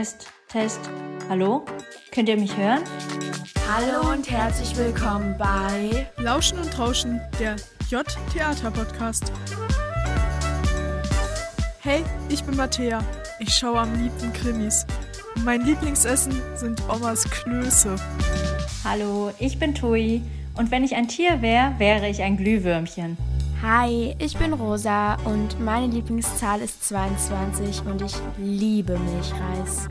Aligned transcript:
Test, 0.00 0.28
Test. 0.48 0.80
Hallo? 1.28 1.62
Könnt 2.10 2.30
ihr 2.30 2.38
mich 2.38 2.56
hören? 2.56 2.80
Hallo 3.70 4.14
und 4.14 4.30
herzlich 4.30 4.74
willkommen 4.78 5.36
bei 5.36 6.06
Lauschen 6.16 6.58
und 6.58 6.78
Rauschen, 6.78 7.20
der 7.38 7.56
J-Theater-Podcast. 7.90 9.30
Hey, 11.80 12.02
ich 12.30 12.42
bin 12.44 12.56
Mattea. 12.56 13.04
Ich 13.40 13.52
schaue 13.52 13.80
am 13.80 13.94
liebsten 14.02 14.32
Krimis. 14.32 14.86
Mein 15.44 15.66
Lieblingsessen 15.66 16.32
sind 16.54 16.80
Omas 16.88 17.24
Klöße. 17.24 17.96
Hallo, 18.82 19.32
ich 19.38 19.58
bin 19.58 19.74
Tui. 19.74 20.22
Und 20.56 20.70
wenn 20.70 20.82
ich 20.82 20.94
ein 20.94 21.08
Tier 21.08 21.42
wäre, 21.42 21.74
wäre 21.76 22.08
ich 22.08 22.22
ein 22.22 22.38
Glühwürmchen. 22.38 23.18
Hi, 23.62 24.16
ich 24.18 24.38
bin 24.38 24.54
Rosa 24.54 25.16
und 25.26 25.60
meine 25.60 25.88
Lieblingszahl 25.88 26.62
ist 26.62 26.69
22 26.90 27.82
und 27.86 28.02
ich 28.02 28.16
liebe 28.36 28.98
Milchreis. 28.98 29.88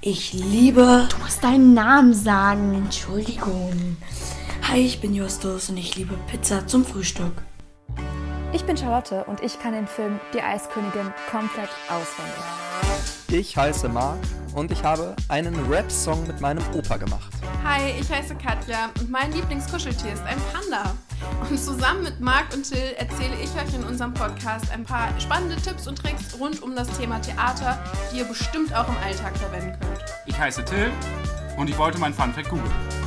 Ich 0.00 0.32
liebe. 0.32 1.06
Du 1.10 1.18
musst 1.18 1.44
deinen 1.44 1.74
Namen 1.74 2.14
sagen. 2.14 2.72
Entschuldigung. 2.72 3.98
Hi, 4.66 4.80
ich 4.80 4.98
bin 4.98 5.12
Justus 5.12 5.68
und 5.68 5.76
ich 5.76 5.96
liebe 5.96 6.14
Pizza 6.26 6.66
zum 6.66 6.86
Frühstück. 6.86 7.42
Ich 8.54 8.64
bin 8.64 8.78
Charlotte 8.78 9.24
und 9.24 9.42
ich 9.42 9.58
kann 9.58 9.74
den 9.74 9.86
Film 9.86 10.18
Die 10.32 10.40
Eiskönigin 10.40 11.12
komplett 11.30 11.68
auswendig. 11.90 12.67
Ich 13.30 13.56
heiße 13.56 13.88
Marc 13.88 14.18
und 14.54 14.72
ich 14.72 14.82
habe 14.82 15.14
einen 15.28 15.54
Rap-Song 15.70 16.26
mit 16.26 16.40
meinem 16.40 16.64
Opa 16.74 16.96
gemacht. 16.96 17.30
Hi, 17.62 17.92
ich 18.00 18.10
heiße 18.10 18.34
Katja 18.36 18.90
und 18.98 19.10
mein 19.10 19.32
Lieblingskuscheltier 19.32 20.12
ist 20.12 20.22
ein 20.24 20.38
Panda. 20.52 20.94
Und 21.48 21.58
zusammen 21.58 22.04
mit 22.04 22.20
Marc 22.20 22.54
und 22.54 22.62
Till 22.68 22.94
erzähle 22.96 23.34
ich 23.42 23.50
euch 23.50 23.74
in 23.74 23.84
unserem 23.84 24.14
Podcast 24.14 24.70
ein 24.72 24.84
paar 24.84 25.08
spannende 25.20 25.56
Tipps 25.56 25.86
und 25.86 25.96
Tricks 25.96 26.38
rund 26.40 26.62
um 26.62 26.74
das 26.74 26.88
Thema 26.98 27.20
Theater, 27.20 27.78
die 28.12 28.18
ihr 28.18 28.24
bestimmt 28.24 28.74
auch 28.74 28.88
im 28.88 28.96
Alltag 29.04 29.36
verwenden 29.36 29.78
könnt. 29.80 30.04
Ich 30.26 30.38
heiße 30.38 30.64
Till 30.64 30.90
und 31.56 31.68
ich 31.68 31.76
wollte 31.76 31.98
mein 31.98 32.14
Funfact 32.14 32.48
googeln. 32.48 32.97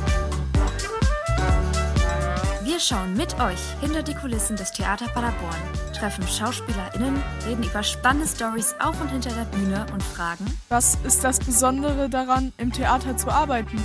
Wir 2.72 2.80
schauen 2.80 3.12
mit 3.18 3.38
euch 3.38 3.60
hinter 3.82 4.02
die 4.02 4.14
Kulissen 4.14 4.56
des 4.56 4.72
Theater 4.72 5.04
Paderborn, 5.08 5.54
treffen 5.94 6.26
SchauspielerInnen, 6.26 7.22
reden 7.46 7.64
über 7.64 7.82
spannende 7.82 8.26
Stories 8.26 8.74
auf 8.80 8.98
und 8.98 9.10
hinter 9.10 9.28
der 9.28 9.44
Bühne 9.44 9.84
und 9.92 10.02
fragen, 10.02 10.46
Was 10.70 10.96
ist 11.04 11.22
das 11.22 11.38
Besondere 11.38 12.08
daran, 12.08 12.50
im 12.56 12.72
Theater 12.72 13.14
zu 13.18 13.28
arbeiten? 13.28 13.76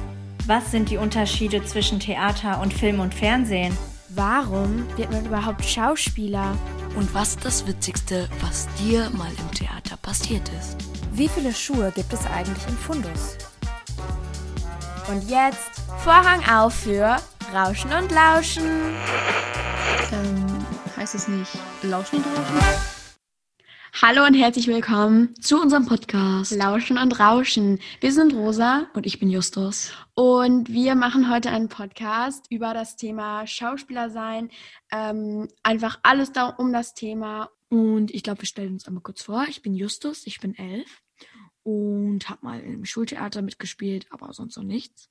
Was 0.45 0.71
sind 0.71 0.89
die 0.89 0.95
Unterschiede 0.95 1.65
zwischen 1.65 1.99
Theater 1.99 2.61
und 2.61 2.73
Film 2.73 3.01
und 3.01 3.13
Fernsehen? 3.13 3.77
Warum 4.07 4.87
wird 4.95 5.11
man 5.11 5.25
überhaupt 5.25 5.65
Schauspieler? 5.65 6.55
Und 6.95 7.13
was 7.13 7.31
ist 7.31 7.43
das 7.43 7.67
Witzigste, 7.67 8.29
was 8.39 8.69
dir 8.79 9.09
mal 9.09 9.31
im 9.37 9.51
Theater 9.51 9.97
passiert 9.97 10.49
ist? 10.57 10.77
wie 11.11 11.27
viele 11.27 11.53
Schuhe 11.53 11.91
gibt 11.93 12.13
es 12.13 12.25
eigentlich 12.27 12.65
im 12.69 12.77
Fundus? 12.77 13.37
Und 15.09 15.29
jetzt 15.29 15.81
Vorhang 16.05 16.41
auf 16.47 16.73
für 16.73 17.17
Rauschen 17.53 17.91
und 17.93 18.11
Lauschen. 18.11 18.65
Ähm, 20.11 20.65
heißt 20.95 21.15
es 21.15 21.27
nicht 21.27 21.51
Lauschen 21.83 22.17
und 22.17 22.25
Rauschen? 22.25 22.59
Hallo 24.01 24.25
und 24.25 24.33
herzlich 24.35 24.67
willkommen 24.67 25.33
Zu 25.41 25.59
unserem 25.61 25.85
Podcast. 25.85 26.51
Lauschen 26.51 26.97
und 26.97 27.19
Rauschen. 27.19 27.79
Wir 28.01 28.11
sind 28.11 28.33
Rosa 28.33 28.87
Und 28.93 29.05
ich 29.05 29.19
bin 29.19 29.29
Justus. 29.29 29.91
und 30.13 30.69
wir 30.69 30.95
machen 30.95 31.31
heute 31.31 31.49
einen 31.49 31.69
Podcast 31.69 32.45
über 32.49 32.73
das 32.73 32.95
Thema 32.95 33.47
Schauspieler 33.47 34.09
sein. 34.09 34.49
Ähm, 34.91 35.47
einfach 35.63 35.99
alles 36.03 36.31
da 36.31 36.47
um 36.49 36.73
das 36.73 36.93
Thema. 36.93 37.49
Und 37.69 38.11
ich 38.13 38.23
glaube, 38.23 38.41
wir 38.41 38.47
stellen 38.47 38.73
uns 38.73 38.87
einmal 38.87 39.03
kurz 39.03 39.23
vor. 39.23 39.45
Ich 39.47 39.61
bin 39.61 39.73
Justus, 39.73 40.27
ich 40.27 40.39
bin 40.39 40.53
elf 40.55 41.01
und 41.63 42.29
habe 42.29 42.45
mal 42.45 42.59
im 42.59 42.85
Schultheater 42.85 43.41
mitgespielt, 43.41 44.07
aber 44.11 44.31
sonst 44.33 44.57
noch 44.57 44.63
nichts. 44.63 45.09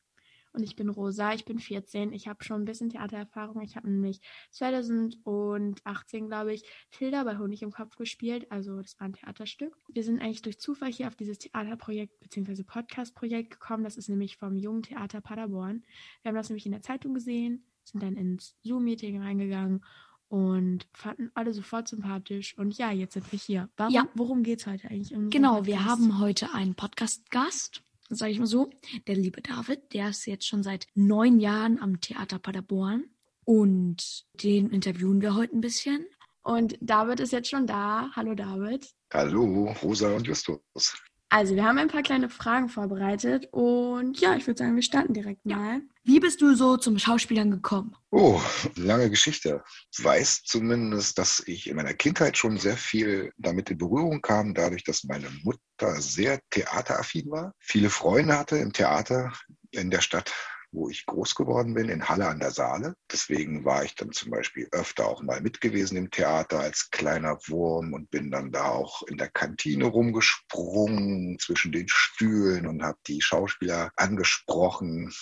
Und 0.56 0.62
ich 0.62 0.74
bin 0.74 0.88
Rosa, 0.88 1.34
ich 1.34 1.44
bin 1.44 1.58
14. 1.58 2.14
Ich 2.14 2.28
habe 2.28 2.42
schon 2.42 2.62
ein 2.62 2.64
bisschen 2.64 2.88
Theatererfahrung. 2.88 3.60
Ich 3.60 3.76
habe 3.76 3.90
nämlich 3.90 4.20
2018, 4.52 6.28
glaube 6.28 6.54
ich, 6.54 6.64
Tilda 6.90 7.24
bei 7.24 7.36
Honig 7.36 7.62
im 7.62 7.70
Kopf 7.70 7.96
gespielt. 7.96 8.50
Also 8.50 8.80
das 8.80 8.98
war 8.98 9.06
ein 9.06 9.12
Theaterstück. 9.12 9.76
Wir 9.92 10.02
sind 10.02 10.20
eigentlich 10.20 10.40
durch 10.40 10.58
Zufall 10.58 10.90
hier 10.90 11.08
auf 11.08 11.14
dieses 11.16 11.38
Theaterprojekt 11.38 12.18
bzw. 12.20 12.62
Podcast-Projekt 12.62 13.50
gekommen. 13.50 13.84
Das 13.84 13.98
ist 13.98 14.08
nämlich 14.08 14.38
vom 14.38 14.56
Jungen 14.56 14.82
Theater 14.82 15.20
Paderborn. 15.20 15.84
Wir 16.22 16.30
haben 16.30 16.36
das 16.36 16.48
nämlich 16.48 16.64
in 16.64 16.72
der 16.72 16.80
Zeitung 16.82 17.12
gesehen, 17.12 17.66
sind 17.84 18.02
dann 18.02 18.16
ins 18.16 18.56
Zoom-Meeting 18.62 19.20
reingegangen 19.20 19.84
und 20.28 20.88
fanden 20.94 21.30
alle 21.34 21.52
sofort 21.52 21.86
sympathisch. 21.86 22.56
Und 22.58 22.76
ja, 22.78 22.90
jetzt 22.92 23.12
sind 23.12 23.30
wir 23.30 23.38
hier. 23.38 23.68
Warum, 23.76 23.92
Ja. 23.92 24.08
Worum 24.14 24.42
geht 24.42 24.60
es 24.60 24.66
heute 24.66 24.88
eigentlich? 24.90 25.10
Genau, 25.30 25.66
wir 25.66 25.76
Podcast? 25.76 25.90
haben 25.90 26.18
heute 26.18 26.52
einen 26.54 26.74
Podcast-Gast, 26.74 27.82
sage 28.08 28.32
ich 28.32 28.38
mal 28.38 28.46
so, 28.46 28.70
der 29.06 29.16
liebe 29.16 29.42
David. 29.42 29.92
Der 29.92 30.10
ist 30.10 30.26
jetzt 30.26 30.46
schon 30.46 30.62
seit 30.62 30.86
neun 30.94 31.40
Jahren 31.40 31.80
am 31.80 32.00
Theater 32.00 32.38
Paderborn 32.38 33.04
und 33.44 34.24
den 34.34 34.70
interviewen 34.70 35.20
wir 35.20 35.34
heute 35.34 35.56
ein 35.56 35.60
bisschen. 35.60 36.06
Und 36.42 36.76
David 36.80 37.20
ist 37.20 37.32
jetzt 37.32 37.48
schon 37.48 37.66
da. 37.66 38.10
Hallo 38.14 38.34
David. 38.34 38.88
Hallo, 39.12 39.74
Rosa 39.82 40.14
und 40.14 40.26
Justus. 40.26 40.96
Also, 41.28 41.56
wir 41.56 41.64
haben 41.64 41.78
ein 41.78 41.88
paar 41.88 42.02
kleine 42.02 42.28
Fragen 42.28 42.68
vorbereitet 42.68 43.48
und 43.50 44.20
ja, 44.20 44.36
ich 44.36 44.46
würde 44.46 44.58
sagen, 44.58 44.76
wir 44.76 44.82
starten 44.82 45.12
direkt 45.12 45.44
mal. 45.44 45.80
Wie 46.04 46.20
bist 46.20 46.40
du 46.40 46.54
so 46.54 46.76
zum 46.76 47.00
Schauspielern 47.00 47.50
gekommen? 47.50 47.96
Oh, 48.10 48.40
lange 48.76 49.10
Geschichte. 49.10 49.64
Ich 49.90 50.04
weiß 50.04 50.44
zumindest, 50.44 51.18
dass 51.18 51.42
ich 51.46 51.68
in 51.68 51.74
meiner 51.74 51.94
Kindheit 51.94 52.36
schon 52.38 52.58
sehr 52.58 52.76
viel 52.76 53.32
damit 53.38 53.70
in 53.70 53.78
Berührung 53.78 54.20
kam, 54.20 54.54
dadurch, 54.54 54.84
dass 54.84 55.02
meine 55.02 55.28
Mutter 55.42 56.00
sehr 56.00 56.38
theateraffin 56.50 57.28
war, 57.28 57.54
viele 57.58 57.90
Freunde 57.90 58.38
hatte 58.38 58.58
im 58.58 58.72
Theater 58.72 59.32
in 59.72 59.90
der 59.90 60.02
Stadt, 60.02 60.32
wo 60.76 60.90
ich 60.90 61.06
groß 61.06 61.34
geworden 61.34 61.74
bin, 61.74 61.88
in 61.88 62.08
Halle 62.08 62.28
an 62.28 62.38
der 62.38 62.50
Saale. 62.50 62.94
Deswegen 63.10 63.64
war 63.64 63.82
ich 63.82 63.94
dann 63.94 64.12
zum 64.12 64.30
Beispiel 64.30 64.68
öfter 64.72 65.06
auch 65.06 65.22
mal 65.22 65.40
mit 65.40 65.60
gewesen 65.60 65.96
im 65.96 66.10
Theater 66.10 66.60
als 66.60 66.90
kleiner 66.90 67.38
Wurm 67.48 67.94
und 67.94 68.10
bin 68.10 68.30
dann 68.30 68.52
da 68.52 68.68
auch 68.68 69.02
in 69.04 69.16
der 69.16 69.30
Kantine 69.30 69.86
rumgesprungen 69.86 71.38
zwischen 71.40 71.72
den 71.72 71.88
Stühlen 71.88 72.66
und 72.66 72.82
habe 72.82 72.98
die 73.06 73.22
Schauspieler 73.22 73.90
angesprochen. 73.96 75.12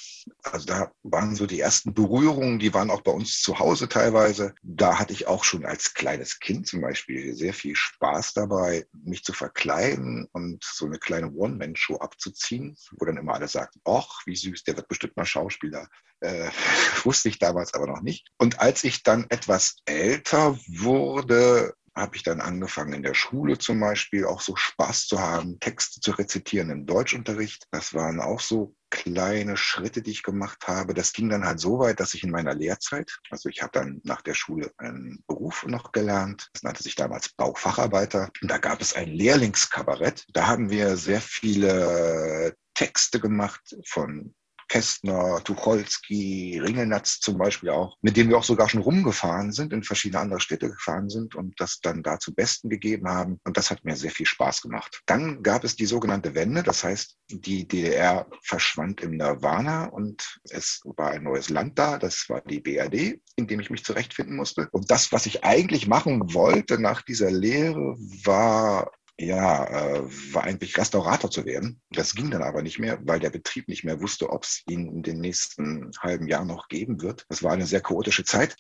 Also 0.42 0.66
da 0.66 0.90
waren 1.04 1.36
so 1.36 1.46
die 1.46 1.60
ersten 1.60 1.94
Berührungen, 1.94 2.58
die 2.58 2.74
waren 2.74 2.90
auch 2.90 3.02
bei 3.02 3.12
uns 3.12 3.40
zu 3.40 3.58
Hause 3.58 3.88
teilweise. 3.88 4.54
Da 4.62 4.98
hatte 4.98 5.12
ich 5.12 5.28
auch 5.28 5.44
schon 5.44 5.64
als 5.64 5.94
kleines 5.94 6.40
Kind 6.40 6.66
zum 6.66 6.80
Beispiel 6.80 7.34
sehr 7.34 7.54
viel 7.54 7.76
Spaß 7.76 8.34
dabei, 8.34 8.86
mich 9.04 9.22
zu 9.22 9.32
verkleiden 9.32 10.26
und 10.32 10.64
so 10.64 10.86
eine 10.86 10.98
kleine 10.98 11.30
One-Man-Show 11.30 11.96
abzuziehen, 11.98 12.76
wo 12.98 13.04
dann 13.04 13.18
immer 13.18 13.34
alle 13.34 13.46
sagten, 13.46 13.80
ach, 13.84 14.22
wie 14.26 14.34
süß, 14.34 14.64
der 14.64 14.76
wird 14.76 14.88
bestimmt 14.88 15.16
mal 15.16 15.24
Schauspieler. 15.44 15.88
Äh, 16.20 16.50
wusste 17.04 17.28
ich 17.28 17.38
damals 17.38 17.74
aber 17.74 17.86
noch 17.86 18.02
nicht. 18.02 18.28
Und 18.38 18.60
als 18.60 18.84
ich 18.84 19.02
dann 19.02 19.26
etwas 19.28 19.76
älter 19.84 20.58
wurde, 20.66 21.74
habe 21.96 22.16
ich 22.16 22.24
dann 22.24 22.40
angefangen 22.40 22.92
in 22.92 23.04
der 23.04 23.14
Schule 23.14 23.56
zum 23.56 23.78
Beispiel 23.78 24.24
auch 24.24 24.40
so 24.40 24.56
Spaß 24.56 25.06
zu 25.06 25.20
haben, 25.20 25.60
Texte 25.60 26.00
zu 26.00 26.10
rezitieren 26.10 26.70
im 26.70 26.86
Deutschunterricht. 26.86 27.68
Das 27.70 27.94
waren 27.94 28.20
auch 28.20 28.40
so 28.40 28.74
kleine 28.90 29.56
Schritte, 29.56 30.02
die 30.02 30.10
ich 30.10 30.24
gemacht 30.24 30.66
habe. 30.66 30.92
Das 30.94 31.12
ging 31.12 31.28
dann 31.28 31.44
halt 31.44 31.60
so 31.60 31.78
weit, 31.78 32.00
dass 32.00 32.14
ich 32.14 32.24
in 32.24 32.30
meiner 32.30 32.54
Lehrzeit, 32.54 33.16
also 33.30 33.48
ich 33.48 33.62
habe 33.62 33.70
dann 33.72 34.00
nach 34.02 34.22
der 34.22 34.34
Schule 34.34 34.72
einen 34.76 35.22
Beruf 35.28 35.64
noch 35.66 35.92
gelernt. 35.92 36.48
Das 36.52 36.64
nannte 36.64 36.82
sich 36.82 36.96
damals 36.96 37.28
Baufacharbeiter. 37.28 38.30
Und 38.42 38.50
da 38.50 38.58
gab 38.58 38.80
es 38.80 38.94
ein 38.94 39.08
Lehrlingskabarett. 39.08 40.24
Da 40.32 40.48
haben 40.48 40.70
wir 40.70 40.96
sehr 40.96 41.20
viele 41.20 42.56
Texte 42.74 43.20
gemacht 43.20 43.76
von 43.86 44.34
Kästner, 44.68 45.42
Tucholsky, 45.44 46.60
Ringelnatz 46.62 47.20
zum 47.20 47.38
Beispiel 47.38 47.70
auch, 47.70 47.96
mit 48.02 48.16
denen 48.16 48.30
wir 48.30 48.38
auch 48.38 48.44
sogar 48.44 48.68
schon 48.68 48.82
rumgefahren 48.82 49.52
sind, 49.52 49.72
in 49.72 49.82
verschiedene 49.82 50.20
andere 50.20 50.40
Städte 50.40 50.68
gefahren 50.68 51.08
sind 51.08 51.34
und 51.34 51.60
das 51.60 51.80
dann 51.80 52.02
da 52.02 52.18
zu 52.18 52.34
Besten 52.34 52.68
gegeben 52.68 53.08
haben. 53.08 53.40
Und 53.44 53.56
das 53.56 53.70
hat 53.70 53.84
mir 53.84 53.96
sehr 53.96 54.10
viel 54.10 54.26
Spaß 54.26 54.62
gemacht. 54.62 55.02
Dann 55.06 55.42
gab 55.42 55.64
es 55.64 55.76
die 55.76 55.86
sogenannte 55.86 56.34
Wende, 56.34 56.62
das 56.62 56.84
heißt, 56.84 57.16
die 57.30 57.66
DDR 57.66 58.26
verschwand 58.42 59.00
im 59.02 59.16
Nirvana 59.16 59.86
und 59.86 60.40
es 60.50 60.80
war 60.84 61.10
ein 61.10 61.22
neues 61.22 61.48
Land 61.48 61.78
da, 61.78 61.98
das 61.98 62.28
war 62.28 62.40
die 62.42 62.60
BRD, 62.60 63.20
in 63.36 63.46
dem 63.46 63.60
ich 63.60 63.70
mich 63.70 63.84
zurechtfinden 63.84 64.36
musste. 64.36 64.68
Und 64.72 64.90
das, 64.90 65.12
was 65.12 65.26
ich 65.26 65.44
eigentlich 65.44 65.86
machen 65.86 66.34
wollte 66.34 66.78
nach 66.78 67.02
dieser 67.02 67.30
Lehre, 67.30 67.96
war 68.24 68.90
ja, 69.18 69.64
äh, 69.64 70.02
war 70.32 70.44
eigentlich 70.44 70.76
Restaurator 70.76 71.30
zu 71.30 71.44
werden. 71.44 71.80
Das 71.90 72.14
ging 72.14 72.30
dann 72.30 72.42
aber 72.42 72.62
nicht 72.62 72.78
mehr, 72.78 72.98
weil 73.02 73.20
der 73.20 73.30
Betrieb 73.30 73.68
nicht 73.68 73.84
mehr 73.84 74.00
wusste, 74.00 74.30
ob 74.30 74.44
es 74.44 74.62
ihn 74.68 74.88
in 74.88 75.02
den 75.02 75.20
nächsten 75.20 75.92
halben 76.00 76.26
Jahren 76.26 76.48
noch 76.48 76.68
geben 76.68 77.00
wird. 77.00 77.24
Das 77.28 77.42
war 77.42 77.52
eine 77.52 77.66
sehr 77.66 77.80
chaotische 77.80 78.24
Zeit. 78.24 78.56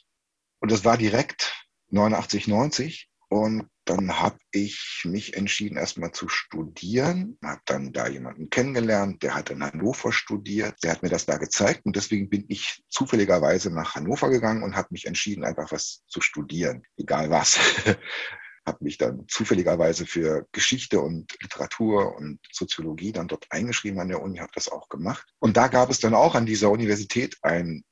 Und 0.60 0.70
das 0.70 0.84
war 0.84 0.96
direkt 0.96 1.66
89, 1.90 2.46
90. 2.48 3.10
Und 3.28 3.68
dann 3.84 4.20
habe 4.20 4.38
ich 4.52 5.02
mich 5.04 5.36
entschieden, 5.36 5.76
erstmal 5.76 6.12
zu 6.12 6.28
studieren. 6.28 7.36
Habe 7.42 7.60
dann 7.64 7.92
da 7.92 8.06
jemanden 8.06 8.48
kennengelernt, 8.48 9.24
der 9.24 9.34
hat 9.34 9.50
in 9.50 9.62
Hannover 9.62 10.12
studiert. 10.12 10.76
Der 10.84 10.92
hat 10.92 11.02
mir 11.02 11.08
das 11.08 11.26
da 11.26 11.36
gezeigt. 11.36 11.84
Und 11.84 11.96
deswegen 11.96 12.30
bin 12.30 12.44
ich 12.48 12.84
zufälligerweise 12.88 13.70
nach 13.70 13.96
Hannover 13.96 14.30
gegangen 14.30 14.62
und 14.62 14.76
habe 14.76 14.88
mich 14.92 15.06
entschieden, 15.06 15.44
einfach 15.44 15.72
was 15.72 16.04
zu 16.06 16.20
studieren. 16.20 16.84
Egal 16.96 17.28
was. 17.30 17.58
habe 18.66 18.84
mich 18.84 18.98
dann 18.98 19.26
zufälligerweise 19.28 20.06
für 20.06 20.46
Geschichte 20.52 21.00
und 21.00 21.36
Literatur 21.42 22.16
und 22.16 22.40
Soziologie 22.50 23.12
dann 23.12 23.28
dort 23.28 23.46
eingeschrieben 23.50 24.00
an 24.00 24.08
der 24.08 24.22
Uni, 24.22 24.38
habe 24.38 24.52
das 24.54 24.68
auch 24.68 24.88
gemacht. 24.88 25.26
Und 25.38 25.56
da 25.56 25.68
gab 25.68 25.90
es 25.90 26.00
dann 26.00 26.14
auch 26.14 26.34
an 26.34 26.46
dieser 26.46 26.70
Universität 26.70 27.36
ein 27.42 27.84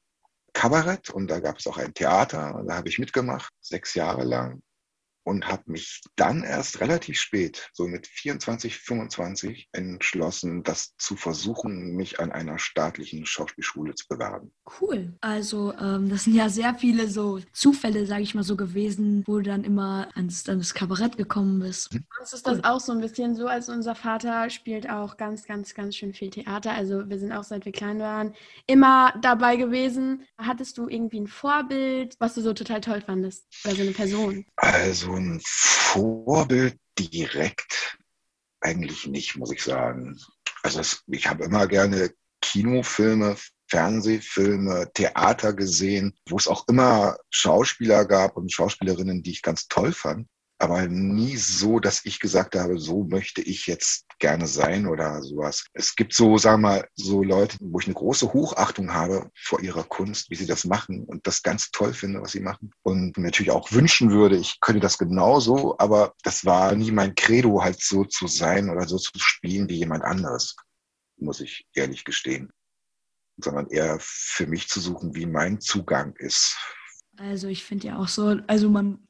Kabarett 0.54 1.10
und 1.10 1.28
da 1.28 1.40
gab 1.40 1.58
es 1.58 1.66
auch 1.66 1.78
ein 1.78 1.94
Theater. 1.94 2.62
Da 2.66 2.76
habe 2.76 2.88
ich 2.88 2.98
mitgemacht, 2.98 3.52
sechs 3.60 3.94
Jahre 3.94 4.24
lang 4.24 4.62
und 5.24 5.46
habe 5.48 5.64
mich 5.66 6.02
dann 6.16 6.42
erst 6.42 6.80
relativ 6.80 7.18
spät, 7.18 7.70
so 7.72 7.86
mit 7.86 8.06
24, 8.06 8.76
25, 8.76 9.68
entschlossen, 9.72 10.62
das 10.62 10.96
zu 10.96 11.16
versuchen, 11.16 11.94
mich 11.94 12.20
an 12.20 12.32
einer 12.32 12.58
staatlichen 12.58 13.26
Schauspielschule 13.26 13.94
zu 13.94 14.08
bewerben. 14.08 14.52
Cool. 14.80 15.14
Also 15.20 15.72
ähm, 15.74 16.08
das 16.08 16.24
sind 16.24 16.34
ja 16.34 16.48
sehr 16.48 16.74
viele 16.74 17.08
so 17.08 17.40
Zufälle, 17.52 18.06
sage 18.06 18.22
ich 18.22 18.34
mal 18.34 18.42
so 18.42 18.56
gewesen, 18.56 19.22
wo 19.26 19.36
du 19.38 19.44
dann 19.44 19.64
immer 19.64 20.08
ans, 20.14 20.48
an 20.48 20.58
das 20.58 20.74
Kabarett 20.74 21.16
gekommen 21.16 21.60
bist. 21.60 21.92
Hm? 21.92 22.04
Uns 22.20 22.32
ist 22.32 22.46
das 22.46 22.64
auch 22.64 22.80
so 22.80 22.92
ein 22.92 23.00
bisschen 23.00 23.34
so, 23.34 23.46
als 23.46 23.68
unser 23.68 23.94
Vater 23.94 24.50
spielt 24.50 24.88
auch 24.88 25.16
ganz, 25.16 25.44
ganz, 25.44 25.74
ganz 25.74 25.96
schön 25.96 26.12
viel 26.12 26.30
Theater. 26.30 26.72
Also 26.72 27.08
wir 27.08 27.18
sind 27.18 27.32
auch 27.32 27.44
seit 27.44 27.64
wir 27.64 27.72
klein 27.72 27.98
waren 27.98 28.34
immer 28.66 29.14
dabei 29.20 29.56
gewesen. 29.56 30.24
Hattest 30.38 30.78
du 30.78 30.88
irgendwie 30.88 31.20
ein 31.20 31.26
Vorbild, 31.26 32.16
was 32.18 32.34
du 32.34 32.40
so 32.40 32.52
total 32.52 32.80
toll 32.80 33.00
fandest? 33.00 33.46
Oder 33.64 33.74
so 33.74 33.82
eine 33.82 33.92
Person? 33.92 34.44
Also 34.56 35.11
ein 35.16 35.40
Vorbild 35.44 36.78
direkt 36.98 37.98
eigentlich 38.60 39.06
nicht, 39.06 39.36
muss 39.36 39.52
ich 39.52 39.62
sagen. 39.62 40.18
Also 40.62 40.80
es, 40.80 41.02
ich 41.08 41.28
habe 41.28 41.44
immer 41.44 41.66
gerne 41.66 42.12
Kinofilme, 42.40 43.36
Fernsehfilme, 43.68 44.90
Theater 44.92 45.52
gesehen, 45.52 46.14
wo 46.28 46.36
es 46.36 46.46
auch 46.46 46.68
immer 46.68 47.16
Schauspieler 47.30 48.04
gab 48.04 48.36
und 48.36 48.52
Schauspielerinnen, 48.52 49.22
die 49.22 49.30
ich 49.32 49.42
ganz 49.42 49.66
toll 49.68 49.92
fand 49.92 50.28
aber 50.62 50.86
nie 50.86 51.36
so, 51.36 51.80
dass 51.80 52.04
ich 52.04 52.20
gesagt 52.20 52.54
habe, 52.54 52.78
so 52.78 53.02
möchte 53.02 53.42
ich 53.42 53.66
jetzt 53.66 54.06
gerne 54.20 54.46
sein 54.46 54.86
oder 54.86 55.20
sowas. 55.20 55.66
Es 55.72 55.96
gibt 55.96 56.14
so, 56.14 56.38
sagen 56.38 56.62
wir 56.62 56.68
mal, 56.68 56.88
so 56.94 57.24
Leute, 57.24 57.56
wo 57.60 57.80
ich 57.80 57.86
eine 57.86 57.94
große 57.94 58.32
Hochachtung 58.32 58.94
habe 58.94 59.28
vor 59.34 59.60
ihrer 59.60 59.82
Kunst, 59.82 60.30
wie 60.30 60.36
sie 60.36 60.46
das 60.46 60.64
machen 60.64 61.02
und 61.02 61.26
das 61.26 61.42
ganz 61.42 61.72
toll 61.72 61.92
finde, 61.92 62.22
was 62.22 62.30
sie 62.30 62.40
machen. 62.40 62.70
Und 62.82 63.18
natürlich 63.18 63.50
auch 63.50 63.72
wünschen 63.72 64.12
würde, 64.12 64.36
ich 64.36 64.60
könnte 64.60 64.78
das 64.78 64.98
genauso, 64.98 65.76
aber 65.78 66.14
das 66.22 66.44
war 66.44 66.76
nie 66.76 66.92
mein 66.92 67.16
Credo, 67.16 67.60
halt 67.60 67.82
so 67.82 68.04
zu 68.04 68.28
sein 68.28 68.70
oder 68.70 68.86
so 68.86 68.98
zu 68.98 69.18
spielen 69.18 69.68
wie 69.68 69.78
jemand 69.78 70.04
anderes, 70.04 70.54
muss 71.16 71.40
ich 71.40 71.66
ehrlich 71.74 72.04
gestehen. 72.04 72.52
Sondern 73.36 73.66
eher 73.66 73.98
für 74.00 74.46
mich 74.46 74.68
zu 74.68 74.78
suchen, 74.78 75.16
wie 75.16 75.26
mein 75.26 75.60
Zugang 75.60 76.14
ist. 76.18 76.56
Also 77.16 77.48
ich 77.48 77.64
finde 77.64 77.88
ja 77.88 77.98
auch 77.98 78.08
so, 78.08 78.36
also 78.46 78.70
man 78.70 79.04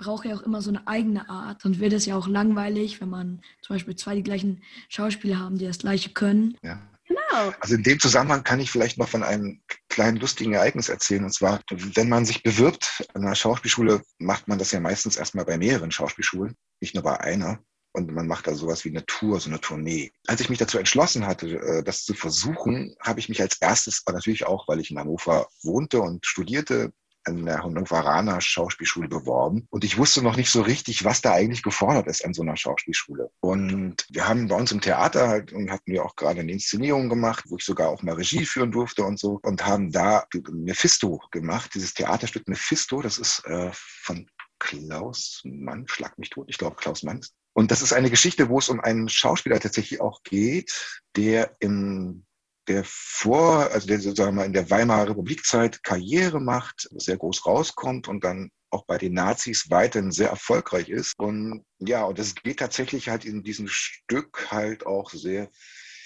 braucht 0.00 0.24
ja 0.24 0.34
auch 0.34 0.42
immer 0.42 0.62
so 0.62 0.70
eine 0.70 0.86
eigene 0.88 1.28
Art. 1.28 1.62
Sonst 1.62 1.78
wird 1.78 1.92
es 1.92 2.06
ja 2.06 2.16
auch 2.16 2.26
langweilig, 2.26 3.00
wenn 3.00 3.10
man 3.10 3.42
zum 3.62 3.76
Beispiel 3.76 3.94
zwei 3.94 4.16
die 4.16 4.22
gleichen 4.22 4.62
Schauspieler 4.88 5.38
haben, 5.38 5.58
die 5.58 5.66
das 5.66 5.78
gleiche 5.78 6.10
können. 6.10 6.56
Ja. 6.62 6.80
Genau. 7.06 7.52
Also 7.60 7.74
in 7.74 7.82
dem 7.82 7.98
Zusammenhang 7.98 8.44
kann 8.44 8.60
ich 8.60 8.70
vielleicht 8.70 8.96
noch 8.96 9.08
von 9.08 9.22
einem 9.22 9.60
kleinen 9.88 10.18
lustigen 10.18 10.54
Ereignis 10.54 10.88
erzählen. 10.88 11.24
Und 11.24 11.34
zwar, 11.34 11.60
wenn 11.70 12.08
man 12.08 12.24
sich 12.24 12.42
bewirbt 12.42 13.04
an 13.14 13.24
einer 13.24 13.34
Schauspielschule, 13.34 14.02
macht 14.18 14.48
man 14.48 14.58
das 14.58 14.70
ja 14.70 14.80
meistens 14.80 15.16
erstmal 15.16 15.44
bei 15.44 15.58
mehreren 15.58 15.90
Schauspielschulen, 15.90 16.56
nicht 16.80 16.94
nur 16.94 17.02
bei 17.02 17.18
einer. 17.20 17.58
Und 17.92 18.12
man 18.12 18.28
macht 18.28 18.46
da 18.46 18.54
sowas 18.54 18.84
wie 18.84 18.90
eine 18.90 19.04
Tour, 19.06 19.40
so 19.40 19.50
eine 19.50 19.60
Tournee. 19.60 20.12
Als 20.28 20.40
ich 20.40 20.48
mich 20.48 20.60
dazu 20.60 20.78
entschlossen 20.78 21.26
hatte, 21.26 21.48
äh, 21.58 21.82
das 21.82 22.04
zu 22.04 22.14
versuchen, 22.14 22.94
habe 23.00 23.18
ich 23.18 23.28
mich 23.28 23.40
als 23.40 23.56
erstes, 23.60 24.04
natürlich 24.06 24.46
auch, 24.46 24.68
weil 24.68 24.78
ich 24.78 24.92
in 24.92 24.98
Hannover 24.98 25.48
wohnte 25.62 26.00
und 26.00 26.24
studierte, 26.24 26.92
an 27.24 27.44
der 27.44 27.62
Hannoveraner 27.62 28.40
Schauspielschule 28.40 29.08
beworben. 29.08 29.66
Und 29.70 29.84
ich 29.84 29.98
wusste 29.98 30.22
noch 30.22 30.36
nicht 30.36 30.50
so 30.50 30.62
richtig, 30.62 31.04
was 31.04 31.20
da 31.20 31.32
eigentlich 31.32 31.62
gefordert 31.62 32.06
ist 32.06 32.24
an 32.24 32.34
so 32.34 32.42
einer 32.42 32.56
Schauspielschule. 32.56 33.30
Und 33.40 34.06
wir 34.10 34.28
haben 34.28 34.48
bei 34.48 34.56
uns 34.56 34.72
im 34.72 34.80
Theater 34.80 35.28
halt, 35.28 35.52
und 35.52 35.70
hatten 35.70 35.92
wir 35.92 36.04
auch 36.04 36.16
gerade 36.16 36.40
eine 36.40 36.52
Inszenierung 36.52 37.08
gemacht, 37.08 37.44
wo 37.48 37.56
ich 37.56 37.64
sogar 37.64 37.88
auch 37.88 38.02
mal 38.02 38.14
Regie 38.14 38.44
führen 38.44 38.72
durfte 38.72 39.04
und 39.04 39.18
so. 39.18 39.40
Und 39.42 39.66
haben 39.66 39.92
da 39.92 40.24
Mephisto 40.50 41.20
gemacht, 41.30 41.70
dieses 41.74 41.94
Theaterstück 41.94 42.48
Mephisto. 42.48 43.02
Das 43.02 43.18
ist 43.18 43.44
äh, 43.46 43.70
von 43.72 44.26
Klaus 44.58 45.40
Mann, 45.44 45.88
schlag 45.88 46.18
mich 46.18 46.30
tot, 46.30 46.46
ich 46.48 46.58
glaube 46.58 46.76
Klaus 46.76 47.02
Manns. 47.02 47.34
Und 47.52 47.70
das 47.72 47.82
ist 47.82 47.92
eine 47.92 48.10
Geschichte, 48.10 48.48
wo 48.48 48.58
es 48.58 48.68
um 48.68 48.80
einen 48.80 49.08
Schauspieler 49.08 49.58
tatsächlich 49.58 50.00
auch 50.00 50.22
geht, 50.22 51.02
der 51.16 51.56
im 51.58 52.24
der 52.68 52.84
vor, 52.84 53.70
also 53.70 53.86
der 53.86 54.00
sozusagen 54.00 54.36
mal 54.36 54.44
in 54.44 54.52
der 54.52 54.70
Weimarer 54.70 55.10
Republikzeit 55.10 55.82
Karriere 55.82 56.40
macht, 56.40 56.88
sehr 56.92 57.16
groß 57.16 57.46
rauskommt 57.46 58.08
und 58.08 58.24
dann 58.24 58.50
auch 58.70 58.84
bei 58.86 58.98
den 58.98 59.14
Nazis 59.14 59.68
weiterhin 59.70 60.12
sehr 60.12 60.30
erfolgreich 60.30 60.88
ist. 60.88 61.18
Und 61.18 61.64
ja, 61.78 62.04
und 62.04 62.18
es 62.18 62.34
geht 62.34 62.60
tatsächlich 62.60 63.08
halt 63.08 63.24
in 63.24 63.42
diesem 63.42 63.66
Stück 63.68 64.50
halt 64.50 64.86
auch 64.86 65.10
sehr 65.10 65.50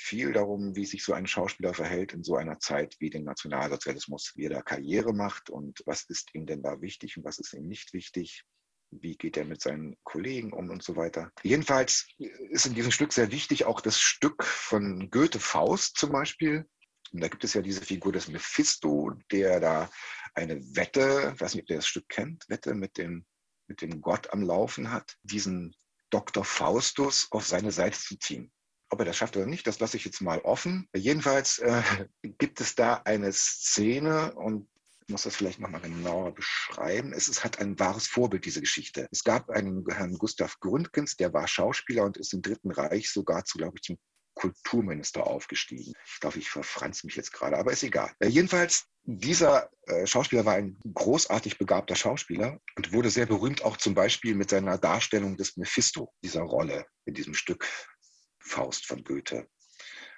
viel 0.05 0.33
darum, 0.33 0.77
wie 0.77 0.85
sich 0.85 1.03
so 1.03 1.13
ein 1.13 1.27
Schauspieler 1.27 1.75
verhält 1.75 2.13
in 2.13 2.23
so 2.23 2.37
einer 2.37 2.59
Zeit 2.59 2.97
wie 3.01 3.11
dem 3.11 3.25
Nationalsozialismus, 3.25 4.33
wie 4.37 4.45
er 4.45 4.51
da 4.51 4.63
Karriere 4.63 5.15
macht 5.15 5.51
und 5.51 5.83
was 5.87 6.05
ist 6.09 6.35
ihm 6.35 6.47
denn 6.47 6.63
da 6.63 6.81
wichtig 6.81 7.17
und 7.17 7.25
was 7.25 7.39
ist 7.39 7.55
ihm 7.55 7.67
nicht 7.67 7.93
wichtig 7.95 8.45
wie 9.01 9.17
geht 9.17 9.37
er 9.37 9.45
mit 9.45 9.61
seinen 9.61 9.97
Kollegen 10.05 10.53
um 10.53 10.71
und 10.71 10.83
so 10.83 10.97
weiter. 10.97 11.31
Jedenfalls 11.43 12.07
ist 12.51 12.67
in 12.67 12.75
diesem 12.75 12.93
Stück 12.93 13.13
sehr 13.13 13.31
wichtig 13.31 13.65
auch 13.65 13.81
das 13.81 14.01
Stück 14.01 14.45
von 14.45 15.11
Goethe 15.11 15.41
Faust 15.41 15.97
zum 15.97 16.13
Beispiel. 16.13 16.67
Und 17.13 17.21
da 17.23 17.29
gibt 17.29 17.45
es 17.45 17.55
ja 17.55 17.63
diese 17.63 17.83
Figur 17.83 18.13
des 18.13 18.29
Mephisto, 18.29 19.13
der 19.31 19.61
da 19.61 19.91
eine 20.35 20.61
Wette, 20.75 21.33
ich 21.35 21.41
weiß 21.41 21.55
nicht, 21.55 21.65
ob 21.65 21.71
ihr 21.71 21.77
das 21.77 21.87
Stück 21.87 22.09
kennt, 22.09 22.45
Wette 22.49 22.75
mit 22.75 22.99
dem, 22.99 23.25
mit 23.69 23.83
dem 23.83 24.01
Gott 24.01 24.33
am 24.33 24.43
Laufen 24.43 24.91
hat, 24.91 25.17
diesen 25.23 25.75
Dr. 26.11 26.45
Faustus 26.45 27.29
auf 27.31 27.47
seine 27.47 27.73
Seite 27.73 27.99
zu 27.99 28.19
ziehen. 28.19 28.53
Ob 28.91 29.01
er 29.01 29.07
das 29.07 29.17
schafft 29.17 29.37
oder 29.37 29.47
nicht, 29.47 29.67
das 29.67 29.81
lasse 29.81 29.97
ich 29.97 30.05
jetzt 30.05 30.21
mal 30.21 30.41
offen. 30.41 30.89
Jedenfalls 30.95 31.59
äh, 31.59 31.83
gibt 32.23 32.61
es 32.61 32.75
da 32.75 33.03
eine 33.05 33.33
Szene 33.33 34.35
und 34.35 34.69
ich 35.07 35.13
muss 35.13 35.25
das 35.25 35.37
vielleicht 35.37 35.61
nochmal 35.61 35.83
genauer 35.83 36.35
beschreiben. 36.35 37.13
Es 37.13 37.29
ist, 37.29 37.45
hat 37.45 37.59
ein 37.59 37.79
wahres 37.79 38.07
Vorbild, 38.07 38.47
diese 38.47 38.61
Geschichte. 38.61 39.07
Es 39.11 39.23
gab 39.23 39.51
einen 39.51 39.85
Herrn 39.87 40.17
Gustav 40.17 40.59
Grundgens, 40.61 41.17
der 41.17 41.33
war 41.35 41.47
Schauspieler 41.47 42.05
und 42.05 42.17
ist 42.17 42.33
im 42.33 42.41
Dritten 42.41 42.71
Reich 42.71 43.11
sogar 43.11 43.45
zu, 43.45 43.59
glaube 43.59 43.77
ich, 43.77 43.83
zum 43.83 43.99
Kulturminister 44.35 45.27
aufgestiegen. 45.27 45.93
Ich 46.07 46.21
glaube, 46.21 46.39
ich 46.39 46.51
verfranz 46.51 47.05
mich 47.05 47.17
jetzt 47.17 47.33
gerade, 47.33 47.59
aber 47.59 47.73
ist 47.73 47.83
egal. 47.83 48.13
Äh, 48.19 48.29
jedenfalls, 48.29 48.87
dieser 49.03 49.71
äh, 49.87 50.07
Schauspieler 50.07 50.47
war 50.47 50.55
ein 50.55 50.79
großartig 50.93 51.59
begabter 51.59 51.97
Schauspieler 51.97 52.59
und 52.77 52.93
wurde 52.93 53.11
sehr 53.11 53.27
berühmt 53.27 53.63
auch 53.63 53.77
zum 53.77 53.95
Beispiel 53.95 54.35
mit 54.35 54.51
seiner 54.51 54.79
Darstellung 54.79 55.37
des 55.37 55.57
Mephisto, 55.57 56.13
dieser 56.25 56.43
Rolle 56.43 56.87
in 57.05 57.15
diesem 57.15 57.35
Stück 57.35 57.69
Faust 58.41 58.87
von 58.87 59.05
Goethe. 59.05 59.47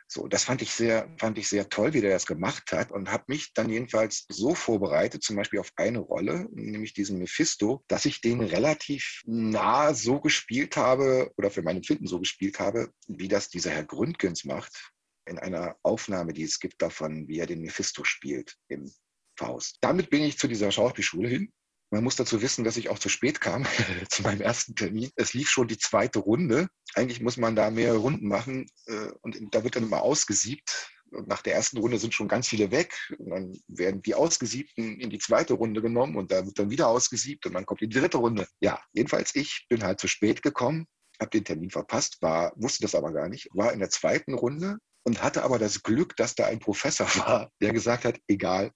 So, 0.09 0.29
das 0.29 0.45
fand 0.45 0.63
ich 0.63 0.71
sehr, 0.71 1.13
fand 1.19 1.37
ich 1.37 1.49
sehr 1.49 1.69
toll, 1.69 1.93
wie 1.93 2.01
der 2.01 2.11
das 2.11 2.27
gemacht 2.27 2.71
hat 2.71 2.93
und 2.93 3.11
habe 3.11 3.25
mich 3.27 3.53
dann 3.55 3.69
jedenfalls 3.69 4.25
so 4.29 4.55
vorbereitet, 4.55 5.25
zum 5.25 5.35
Beispiel 5.35 5.59
auf 5.59 5.73
eine 5.77 5.99
Rolle, 5.99 6.47
nämlich 6.53 6.95
diesen 6.95 7.19
Mephisto, 7.19 7.85
dass 7.89 8.05
ich 8.05 8.21
den 8.21 8.41
relativ 8.41 9.23
nah 9.27 9.95
so 9.95 10.21
gespielt 10.21 10.77
habe 10.77 11.33
oder 11.37 11.51
für 11.51 11.63
mein 11.63 11.79
Empfinden 11.79 12.07
so 12.07 12.21
gespielt 12.21 12.61
habe, 12.61 12.93
wie 13.09 13.29
das 13.29 13.49
dieser 13.49 13.71
Herr 13.71 13.85
Gründgens 13.85 14.45
macht 14.45 14.93
in 15.29 15.41
einer 15.41 15.77
Aufnahme, 15.83 16.33
die 16.33 16.45
es 16.45 16.61
gibt 16.61 16.81
davon, 16.81 17.27
wie 17.27 17.41
er 17.41 17.47
den 17.47 17.61
Mephisto 17.61 18.05
spielt 18.05 18.57
im 18.69 18.89
Faust. 19.37 19.79
Damit 19.81 20.09
bin 20.09 20.23
ich 20.23 20.39
zu 20.39 20.47
dieser 20.47 20.71
Schauspielschule 20.71 21.29
hin 21.29 21.53
man 21.91 22.03
muss 22.03 22.17
dazu 22.17 22.43
wissen, 22.43 22.65
dass 22.65 22.77
ich 22.77 22.89
auch 22.89 22.99
zu 22.99 23.09
spät 23.09 23.41
kam 23.41 23.65
zu 24.11 24.23
meinem 24.23 24.41
ersten 24.41 24.75
Termin. 24.75 25.11
Es 25.17 25.35
lief 25.35 25.49
schon 25.49 25.69
die 25.69 25.79
zweite 25.79 26.19
Runde. 26.19 26.69
Eigentlich 26.95 27.21
muss 27.21 27.37
man 27.37 27.57
da 27.57 27.71
mehrere 27.71 27.99
Runden 27.99 28.29
machen 28.29 28.67
äh, 28.87 29.09
und 29.23 29.55
da 29.55 29.65
wird 29.65 29.77
dann 29.77 29.85
immer 29.85 30.03
ausgesiebt. 30.03 30.91
Und 31.13 31.29
nach 31.29 31.43
der 31.43 31.55
ersten 31.55 31.79
Runde 31.79 31.99
sind 31.99 32.15
schon 32.15 32.27
ganz 32.27 32.49
viele 32.49 32.73
weg. 32.73 32.93
Und 33.19 33.31
dann 33.31 33.61
werden 33.69 34.03
die 34.03 34.15
Ausgesiebten 34.15 35.01
in 35.01 35.11
die 35.11 35.19
zweite 35.19 35.55
Runde 35.55 35.81
genommen 35.81 36.17
und 36.17 36.33
da 36.33 36.45
wird 36.45 36.59
dann 36.59 36.71
wieder 36.71 36.89
ausgesiebt 36.89 37.47
und 37.47 37.55
dann 37.55 37.65
kommt 37.65 37.81
die 37.81 37.89
dritte 37.89 38.19
Runde. 38.19 38.47
Ja, 38.61 38.81
jedenfalls 38.93 39.35
ich 39.35 39.67
bin 39.69 39.85
halt 39.85 40.01
zu 40.01 40.09
spät 40.09 40.43
gekommen, 40.43 40.87
habe 41.21 41.31
den 41.31 41.45
Termin 41.45 41.71
verpasst, 41.71 42.21
war, 42.21 42.53
wusste 42.57 42.83
das 42.83 42.95
aber 42.95 43.13
gar 43.13 43.29
nicht, 43.29 43.49
war 43.53 43.73
in 43.73 43.79
der 43.79 43.91
zweiten 43.91 44.35
Runde 44.35 44.79
und 45.05 45.23
hatte 45.23 45.45
aber 45.45 45.61
das 45.61 45.83
Glück, 45.85 46.17
dass 46.17 46.35
da 46.35 46.47
ein 46.47 46.59
Professor 46.59 47.07
war, 47.17 47.51
der 47.63 47.73
gesagt 47.73 48.05
hat, 48.05 48.19
egal, 48.27 48.73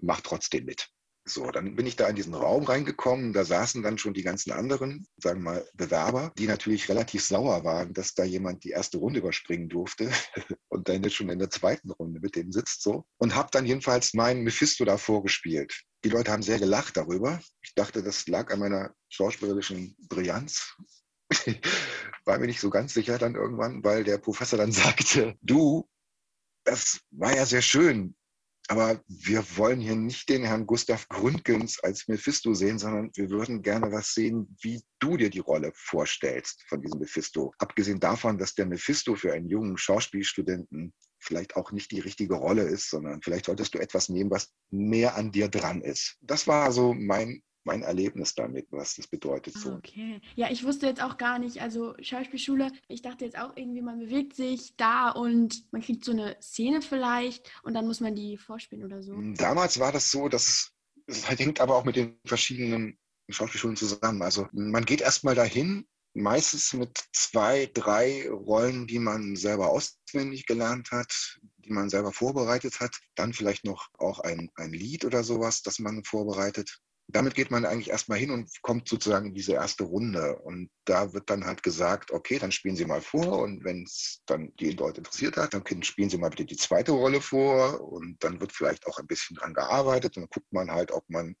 mach 0.00 0.22
trotzdem 0.22 0.64
mit. 0.64 0.88
So, 1.24 1.52
dann 1.52 1.76
bin 1.76 1.86
ich 1.86 1.94
da 1.94 2.08
in 2.08 2.16
diesen 2.16 2.34
Raum 2.34 2.64
reingekommen. 2.64 3.32
Da 3.32 3.44
saßen 3.44 3.82
dann 3.82 3.96
schon 3.96 4.12
die 4.12 4.24
ganzen 4.24 4.50
anderen, 4.50 5.06
sagen 5.18 5.40
wir 5.40 5.52
mal, 5.52 5.68
Bewerber, 5.74 6.32
die 6.36 6.48
natürlich 6.48 6.88
relativ 6.88 7.22
sauer 7.22 7.62
waren, 7.64 7.92
dass 7.92 8.14
da 8.14 8.24
jemand 8.24 8.64
die 8.64 8.70
erste 8.70 8.98
Runde 8.98 9.20
überspringen 9.20 9.68
durfte 9.68 10.10
und 10.68 10.88
dann 10.88 11.04
jetzt 11.04 11.14
schon 11.14 11.28
in 11.28 11.38
der 11.38 11.50
zweiten 11.50 11.90
Runde 11.92 12.18
mit 12.18 12.34
dem 12.34 12.50
sitzt 12.50 12.82
so. 12.82 13.04
Und 13.18 13.36
habe 13.36 13.50
dann 13.52 13.66
jedenfalls 13.66 14.14
meinen 14.14 14.42
Mephisto 14.42 14.84
da 14.84 14.98
vorgespielt. 14.98 15.84
Die 16.04 16.08
Leute 16.08 16.32
haben 16.32 16.42
sehr 16.42 16.58
gelacht 16.58 16.96
darüber. 16.96 17.40
Ich 17.62 17.74
dachte, 17.74 18.02
das 18.02 18.26
lag 18.26 18.52
an 18.52 18.58
meiner 18.58 18.92
schauspielerischen 19.08 19.96
Brillanz. 20.08 20.76
War 22.24 22.38
mir 22.38 22.46
nicht 22.46 22.60
so 22.60 22.70
ganz 22.70 22.94
sicher 22.94 23.18
dann 23.18 23.36
irgendwann, 23.36 23.84
weil 23.84 24.02
der 24.02 24.18
Professor 24.18 24.58
dann 24.58 24.72
sagte, 24.72 25.36
du, 25.40 25.88
das 26.64 27.00
war 27.10 27.34
ja 27.34 27.46
sehr 27.46 27.62
schön, 27.62 28.16
aber 28.72 29.02
wir 29.06 29.44
wollen 29.58 29.80
hier 29.80 29.96
nicht 29.96 30.30
den 30.30 30.44
Herrn 30.44 30.64
Gustav 30.64 31.06
Gründgens 31.10 31.78
als 31.80 32.08
Mephisto 32.08 32.54
sehen, 32.54 32.78
sondern 32.78 33.10
wir 33.14 33.28
würden 33.28 33.60
gerne 33.60 33.92
was 33.92 34.14
sehen, 34.14 34.56
wie 34.62 34.82
du 34.98 35.18
dir 35.18 35.28
die 35.28 35.40
Rolle 35.40 35.72
vorstellst 35.74 36.64
von 36.68 36.80
diesem 36.80 36.98
Mephisto. 36.98 37.52
Abgesehen 37.58 38.00
davon, 38.00 38.38
dass 38.38 38.54
der 38.54 38.64
Mephisto 38.64 39.14
für 39.14 39.34
einen 39.34 39.46
jungen 39.46 39.76
Schauspielstudenten 39.76 40.94
vielleicht 41.18 41.54
auch 41.56 41.70
nicht 41.72 41.90
die 41.90 42.00
richtige 42.00 42.36
Rolle 42.36 42.62
ist, 42.62 42.88
sondern 42.88 43.20
vielleicht 43.20 43.44
solltest 43.44 43.74
du 43.74 43.78
etwas 43.78 44.08
nehmen, 44.08 44.30
was 44.30 44.54
mehr 44.70 45.16
an 45.16 45.32
dir 45.32 45.48
dran 45.48 45.82
ist. 45.82 46.16
Das 46.22 46.46
war 46.46 46.72
so 46.72 46.94
mein 46.94 47.42
mein 47.64 47.82
Erlebnis 47.82 48.34
damit, 48.34 48.66
was 48.70 48.96
das 48.96 49.06
bedeutet. 49.06 49.54
So. 49.54 49.72
Okay. 49.72 50.20
Ja, 50.34 50.50
ich 50.50 50.64
wusste 50.64 50.86
jetzt 50.86 51.02
auch 51.02 51.16
gar 51.16 51.38
nicht, 51.38 51.60
also 51.60 51.94
Schauspielschule, 52.00 52.72
ich 52.88 53.02
dachte 53.02 53.24
jetzt 53.24 53.38
auch 53.38 53.56
irgendwie, 53.56 53.82
man 53.82 54.00
bewegt 54.00 54.34
sich 54.34 54.74
da 54.76 55.10
und 55.10 55.64
man 55.72 55.82
kriegt 55.82 56.04
so 56.04 56.12
eine 56.12 56.36
Szene 56.40 56.82
vielleicht 56.82 57.50
und 57.62 57.74
dann 57.74 57.86
muss 57.86 58.00
man 58.00 58.14
die 58.14 58.36
vorspielen 58.36 58.84
oder 58.84 59.02
so. 59.02 59.14
Damals 59.36 59.78
war 59.78 59.92
das 59.92 60.10
so, 60.10 60.28
dass 60.28 60.48
es, 60.48 60.72
es 61.06 61.28
hängt 61.28 61.60
aber 61.60 61.76
auch 61.76 61.84
mit 61.84 61.96
den 61.96 62.18
verschiedenen 62.24 62.98
Schauspielschulen 63.28 63.76
zusammen. 63.76 64.22
Also 64.22 64.48
man 64.52 64.84
geht 64.84 65.00
erstmal 65.00 65.34
dahin, 65.34 65.86
meistens 66.14 66.72
mit 66.72 66.98
zwei, 67.12 67.70
drei 67.72 68.28
Rollen, 68.28 68.86
die 68.86 68.98
man 68.98 69.36
selber 69.36 69.70
auswendig 69.70 70.46
gelernt 70.46 70.90
hat, 70.90 71.38
die 71.58 71.72
man 71.72 71.88
selber 71.88 72.12
vorbereitet 72.12 72.80
hat. 72.80 72.98
Dann 73.14 73.32
vielleicht 73.32 73.64
noch 73.64 73.88
auch 73.98 74.20
ein, 74.20 74.50
ein 74.56 74.72
Lied 74.72 75.04
oder 75.04 75.24
sowas, 75.24 75.62
das 75.62 75.78
man 75.78 76.04
vorbereitet 76.04 76.80
damit 77.12 77.34
geht 77.34 77.50
man 77.50 77.64
eigentlich 77.64 77.90
erstmal 77.90 78.18
hin 78.18 78.30
und 78.30 78.50
kommt 78.62 78.88
sozusagen 78.88 79.28
in 79.28 79.34
diese 79.34 79.52
erste 79.52 79.84
Runde. 79.84 80.38
Und 80.38 80.70
da 80.84 81.12
wird 81.12 81.28
dann 81.28 81.44
halt 81.44 81.62
gesagt, 81.62 82.10
okay, 82.10 82.38
dann 82.38 82.52
spielen 82.52 82.76
Sie 82.76 82.86
mal 82.86 83.02
vor 83.02 83.40
und 83.40 83.64
wenn 83.64 83.84
es 83.84 84.22
dann 84.26 84.54
die 84.56 84.72
Leute 84.72 84.98
interessiert 84.98 85.36
hat, 85.36 85.54
dann 85.54 85.82
spielen 85.82 86.10
Sie 86.10 86.18
mal 86.18 86.30
bitte 86.30 86.46
die 86.46 86.56
zweite 86.56 86.92
Rolle 86.92 87.20
vor 87.20 87.80
und 87.80 88.22
dann 88.24 88.40
wird 88.40 88.52
vielleicht 88.52 88.86
auch 88.86 88.98
ein 88.98 89.06
bisschen 89.06 89.36
dran 89.36 89.54
gearbeitet 89.54 90.16
und 90.16 90.22
dann 90.22 90.30
guckt 90.30 90.52
man 90.52 90.70
halt, 90.70 90.90
ob 90.90 91.08
man 91.08 91.36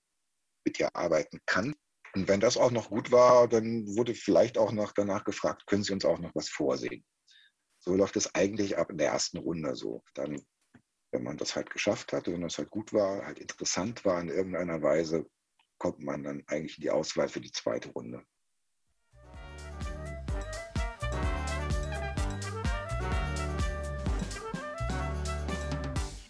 mit 0.64 0.78
ihr 0.78 0.94
arbeiten 0.94 1.40
kann. 1.46 1.74
Und 2.14 2.28
wenn 2.28 2.40
das 2.40 2.58
auch 2.58 2.70
noch 2.70 2.90
gut 2.90 3.10
war, 3.10 3.48
dann 3.48 3.86
wurde 3.96 4.14
vielleicht 4.14 4.58
auch 4.58 4.72
noch 4.72 4.92
danach 4.92 5.24
gefragt, 5.24 5.66
können 5.66 5.82
Sie 5.82 5.92
uns 5.92 6.04
auch 6.04 6.18
noch 6.18 6.34
was 6.34 6.48
vorsehen? 6.50 7.04
So 7.80 7.96
läuft 7.96 8.16
es 8.16 8.34
eigentlich 8.34 8.76
ab 8.76 8.90
in 8.90 8.98
der 8.98 9.12
ersten 9.12 9.38
Runde 9.38 9.74
so. 9.74 10.02
Dann, 10.14 10.40
wenn 11.10 11.22
man 11.22 11.38
das 11.38 11.56
halt 11.56 11.70
geschafft 11.70 12.12
hat, 12.12 12.28
wenn 12.28 12.42
das 12.42 12.58
halt 12.58 12.70
gut 12.70 12.92
war, 12.92 13.24
halt 13.24 13.38
interessant 13.38 14.04
war 14.04 14.20
in 14.20 14.28
irgendeiner 14.28 14.82
Weise, 14.82 15.26
kommt 15.82 15.98
man 15.98 16.22
dann 16.22 16.44
eigentlich 16.46 16.78
in 16.78 16.82
die 16.82 16.90
Auswahl 16.90 17.28
für 17.28 17.40
die 17.40 17.50
zweite 17.50 17.88
Runde. 17.88 18.24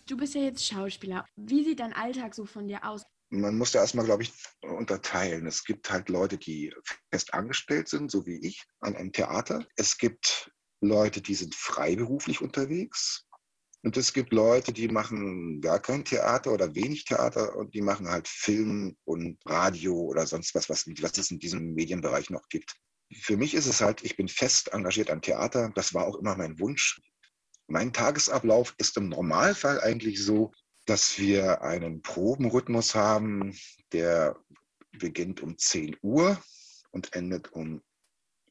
Du 0.07 0.17
bist 0.17 0.35
ja 0.35 0.41
jetzt 0.41 0.67
Schauspieler. 0.67 1.27
Wie 1.37 1.65
sieht 1.65 1.81
dein 1.81 1.93
Alltag 1.93 2.35
so 2.35 2.47
von 2.47 2.67
dir 2.67 2.83
aus? 2.83 3.03
Man 3.29 3.59
muss 3.59 3.73
da 3.73 3.81
erstmal, 3.81 4.07
glaube 4.07 4.23
ich, 4.23 4.33
unterteilen. 4.63 5.47
Es 5.47 5.65
gibt 5.65 5.91
halt 5.91 6.09
Leute, 6.09 6.39
die 6.39 6.75
fest 7.11 7.35
angestellt 7.35 7.89
sind, 7.89 8.11
so 8.11 8.25
wie 8.25 8.39
ich, 8.47 8.65
an 8.81 8.97
einem 8.97 9.13
Theater. 9.13 9.67
Es 9.77 9.99
gibt 9.99 10.51
Leute, 10.81 11.21
die 11.21 11.35
sind 11.35 11.55
freiberuflich 11.55 12.41
unterwegs. 12.41 13.27
Und 13.85 13.97
es 13.97 14.13
gibt 14.13 14.33
Leute, 14.33 14.73
die 14.73 14.89
machen 14.89 15.61
gar 15.61 15.81
kein 15.81 16.05
Theater 16.05 16.53
oder 16.53 16.75
wenig 16.75 17.05
Theater 17.05 17.57
und 17.57 17.75
die 17.75 17.83
machen 17.83 18.09
halt 18.09 18.29
Film 18.29 18.97
und 19.05 19.39
Radio 19.45 19.95
oder 19.95 20.27
sonst 20.27 20.55
was, 20.55 20.69
was, 20.69 20.87
was 20.87 21.19
es 21.19 21.31
in 21.33 21.41
diesem 21.41 21.75
Medienbereich 21.75 22.31
noch 22.31 22.49
gibt. 22.49 22.77
Für 23.13 23.37
mich 23.37 23.55
ist 23.55 23.67
es 23.67 23.81
halt, 23.81 24.05
ich 24.05 24.17
bin 24.17 24.29
fest 24.29 24.73
engagiert 24.73 25.11
am 25.11 25.21
Theater. 25.21 25.73
Das 25.75 25.95
war 25.95 26.07
auch 26.07 26.17
immer 26.17 26.37
mein 26.37 26.61
Wunsch. 26.61 27.01
Mein 27.67 27.93
Tagesablauf 27.93 28.75
ist 28.79 28.97
im 28.97 29.09
Normalfall 29.09 29.81
eigentlich 29.81 30.23
so, 30.23 30.53
dass 30.87 31.19
wir 31.19 31.63
einen 31.63 32.03
Probenrhythmus 32.03 32.95
haben, 32.95 33.57
der 33.93 34.37
beginnt 34.93 35.43
um 35.43 35.59
10 35.59 35.97
Uhr 36.03 36.41
und 36.91 37.15
endet 37.15 37.53
um 37.53 37.83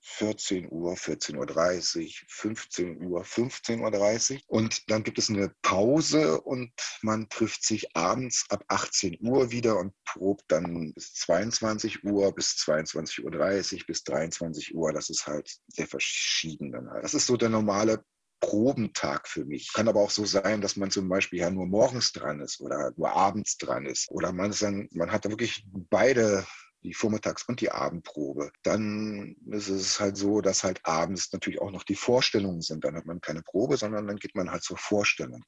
14 0.03 0.71
Uhr, 0.71 0.93
14.30 0.93 1.99
Uhr, 1.99 2.11
15 2.27 3.05
Uhr, 3.05 3.23
15.30 3.23 4.33
Uhr. 4.33 4.41
Und 4.47 4.89
dann 4.89 5.03
gibt 5.03 5.19
es 5.19 5.29
eine 5.29 5.53
Pause 5.61 6.41
und 6.41 6.71
man 7.01 7.29
trifft 7.29 7.63
sich 7.63 7.95
abends 7.95 8.45
ab 8.49 8.63
18 8.67 9.17
Uhr 9.21 9.51
wieder 9.51 9.77
und 9.77 9.93
probt 10.05 10.43
dann 10.47 10.93
bis 10.93 11.13
22 11.13 12.03
Uhr, 12.03 12.33
bis 12.33 12.55
22.30 12.55 13.23
Uhr, 13.23 13.85
bis 13.87 14.03
23 14.03 14.75
Uhr. 14.75 14.91
Das 14.91 15.09
ist 15.09 15.27
halt 15.27 15.49
sehr 15.67 15.87
verschieden 15.87 16.71
dann 16.71 16.89
halt. 16.89 17.03
Das 17.03 17.13
ist 17.13 17.27
so 17.27 17.37
der 17.37 17.49
normale 17.49 18.03
Probentag 18.41 19.27
für 19.27 19.45
mich. 19.45 19.71
Kann 19.71 19.87
aber 19.87 20.01
auch 20.01 20.09
so 20.09 20.25
sein, 20.25 20.61
dass 20.61 20.75
man 20.75 20.89
zum 20.89 21.07
Beispiel 21.07 21.39
ja 21.39 21.51
nur 21.51 21.67
morgens 21.67 22.11
dran 22.11 22.41
ist 22.41 22.59
oder 22.59 22.91
nur 22.97 23.11
abends 23.11 23.57
dran 23.57 23.85
ist. 23.85 24.09
Oder 24.09 24.33
man, 24.33 24.49
ist 24.49 24.63
dann, 24.63 24.89
man 24.91 25.11
hat 25.11 25.25
da 25.25 25.29
wirklich 25.29 25.65
beide 25.71 26.45
die 26.83 26.93
Vormittags- 26.93 27.47
und 27.47 27.61
die 27.61 27.71
Abendprobe. 27.71 28.51
Dann 28.63 29.35
ist 29.51 29.69
es 29.69 29.99
halt 29.99 30.17
so, 30.17 30.41
dass 30.41 30.63
halt 30.63 30.79
abends 30.83 31.31
natürlich 31.31 31.61
auch 31.61 31.71
noch 31.71 31.83
die 31.83 31.95
Vorstellungen 31.95 32.61
sind. 32.61 32.83
Dann 32.83 32.95
hat 32.95 33.05
man 33.05 33.21
keine 33.21 33.43
Probe, 33.43 33.77
sondern 33.77 34.07
dann 34.07 34.17
geht 34.17 34.35
man 34.35 34.51
halt 34.51 34.63
zur 34.63 34.77
Vorstellung. 34.77 35.43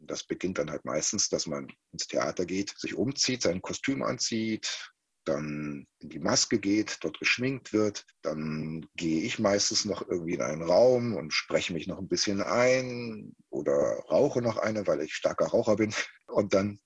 Das 0.00 0.24
beginnt 0.24 0.58
dann 0.58 0.70
halt 0.70 0.84
meistens, 0.84 1.28
dass 1.28 1.46
man 1.46 1.68
ins 1.92 2.06
Theater 2.06 2.46
geht, 2.46 2.74
sich 2.78 2.94
umzieht, 2.94 3.42
sein 3.42 3.60
Kostüm 3.60 4.02
anzieht, 4.02 4.92
dann 5.24 5.86
in 5.98 6.08
die 6.08 6.20
Maske 6.20 6.58
geht, 6.58 6.98
dort 7.02 7.18
geschminkt 7.18 7.72
wird. 7.72 8.06
Dann 8.22 8.86
gehe 8.94 9.22
ich 9.22 9.38
meistens 9.38 9.84
noch 9.84 10.08
irgendwie 10.08 10.34
in 10.34 10.42
einen 10.42 10.62
Raum 10.62 11.14
und 11.14 11.32
spreche 11.32 11.72
mich 11.72 11.86
noch 11.86 11.98
ein 11.98 12.08
bisschen 12.08 12.40
ein 12.40 13.34
oder 13.50 13.74
rauche 14.10 14.40
noch 14.40 14.56
eine, 14.56 14.86
weil 14.86 15.02
ich 15.02 15.14
starker 15.14 15.48
Raucher 15.48 15.76
bin. 15.76 15.92
Und 16.26 16.54
dann 16.54 16.80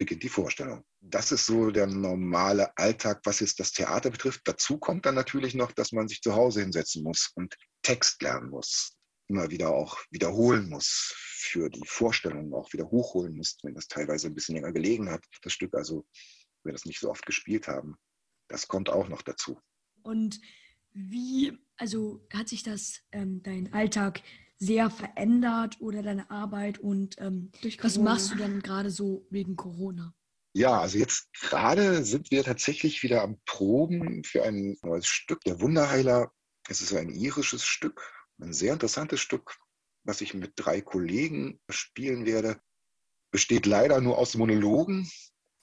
beginnt 0.00 0.22
die 0.22 0.30
Vorstellung. 0.30 0.82
Das 1.02 1.30
ist 1.30 1.44
so 1.44 1.70
der 1.70 1.86
normale 1.86 2.74
Alltag, 2.78 3.20
was 3.24 3.40
jetzt 3.40 3.60
das 3.60 3.70
Theater 3.70 4.10
betrifft. 4.10 4.40
Dazu 4.44 4.78
kommt 4.78 5.04
dann 5.04 5.14
natürlich 5.14 5.54
noch, 5.54 5.72
dass 5.72 5.92
man 5.92 6.08
sich 6.08 6.22
zu 6.22 6.34
Hause 6.34 6.62
hinsetzen 6.62 7.02
muss 7.02 7.30
und 7.34 7.54
Text 7.82 8.22
lernen 8.22 8.48
muss, 8.48 8.96
immer 9.28 9.50
wieder 9.50 9.70
auch 9.70 9.98
wiederholen 10.10 10.70
muss, 10.70 11.12
für 11.16 11.68
die 11.68 11.86
Vorstellung 11.86 12.54
auch 12.54 12.72
wieder 12.72 12.90
hochholen 12.90 13.36
muss, 13.36 13.58
wenn 13.62 13.74
das 13.74 13.88
teilweise 13.88 14.28
ein 14.28 14.34
bisschen 14.34 14.54
länger 14.54 14.72
gelegen 14.72 15.10
hat, 15.10 15.22
das 15.42 15.52
Stück, 15.52 15.74
also 15.74 16.06
wir 16.64 16.72
das 16.72 16.86
nicht 16.86 16.98
so 16.98 17.10
oft 17.10 17.26
gespielt 17.26 17.68
haben. 17.68 17.96
Das 18.48 18.68
kommt 18.68 18.88
auch 18.88 19.08
noch 19.08 19.20
dazu. 19.20 19.60
Und 20.02 20.40
wie, 20.92 21.58
also 21.76 22.26
hat 22.32 22.48
sich 22.48 22.62
das, 22.62 23.00
ähm, 23.12 23.42
dein 23.42 23.70
Alltag 23.74 24.22
sehr 24.60 24.90
verändert 24.90 25.80
oder 25.80 26.02
deine 26.02 26.30
Arbeit 26.30 26.78
und 26.78 27.16
ähm, 27.18 27.50
was 27.80 27.98
machst 27.98 28.32
du 28.32 28.36
dann 28.36 28.60
gerade 28.60 28.90
so 28.90 29.26
wegen 29.30 29.56
Corona? 29.56 30.14
Ja, 30.52 30.80
also 30.80 30.98
jetzt 30.98 31.32
gerade 31.32 32.04
sind 32.04 32.30
wir 32.30 32.44
tatsächlich 32.44 33.02
wieder 33.02 33.22
am 33.22 33.40
Proben 33.46 34.22
für 34.22 34.44
ein 34.44 34.76
neues 34.82 35.06
Stück. 35.06 35.40
Der 35.44 35.60
Wunderheiler, 35.60 36.30
es 36.68 36.82
ist 36.82 36.92
ein 36.92 37.08
irisches 37.08 37.64
Stück, 37.64 38.02
ein 38.38 38.52
sehr 38.52 38.74
interessantes 38.74 39.20
Stück, 39.20 39.56
was 40.04 40.20
ich 40.20 40.34
mit 40.34 40.52
drei 40.56 40.82
Kollegen 40.82 41.58
spielen 41.70 42.26
werde. 42.26 42.60
Besteht 43.30 43.64
leider 43.64 44.00
nur 44.00 44.18
aus 44.18 44.34
Monologen. 44.34 45.08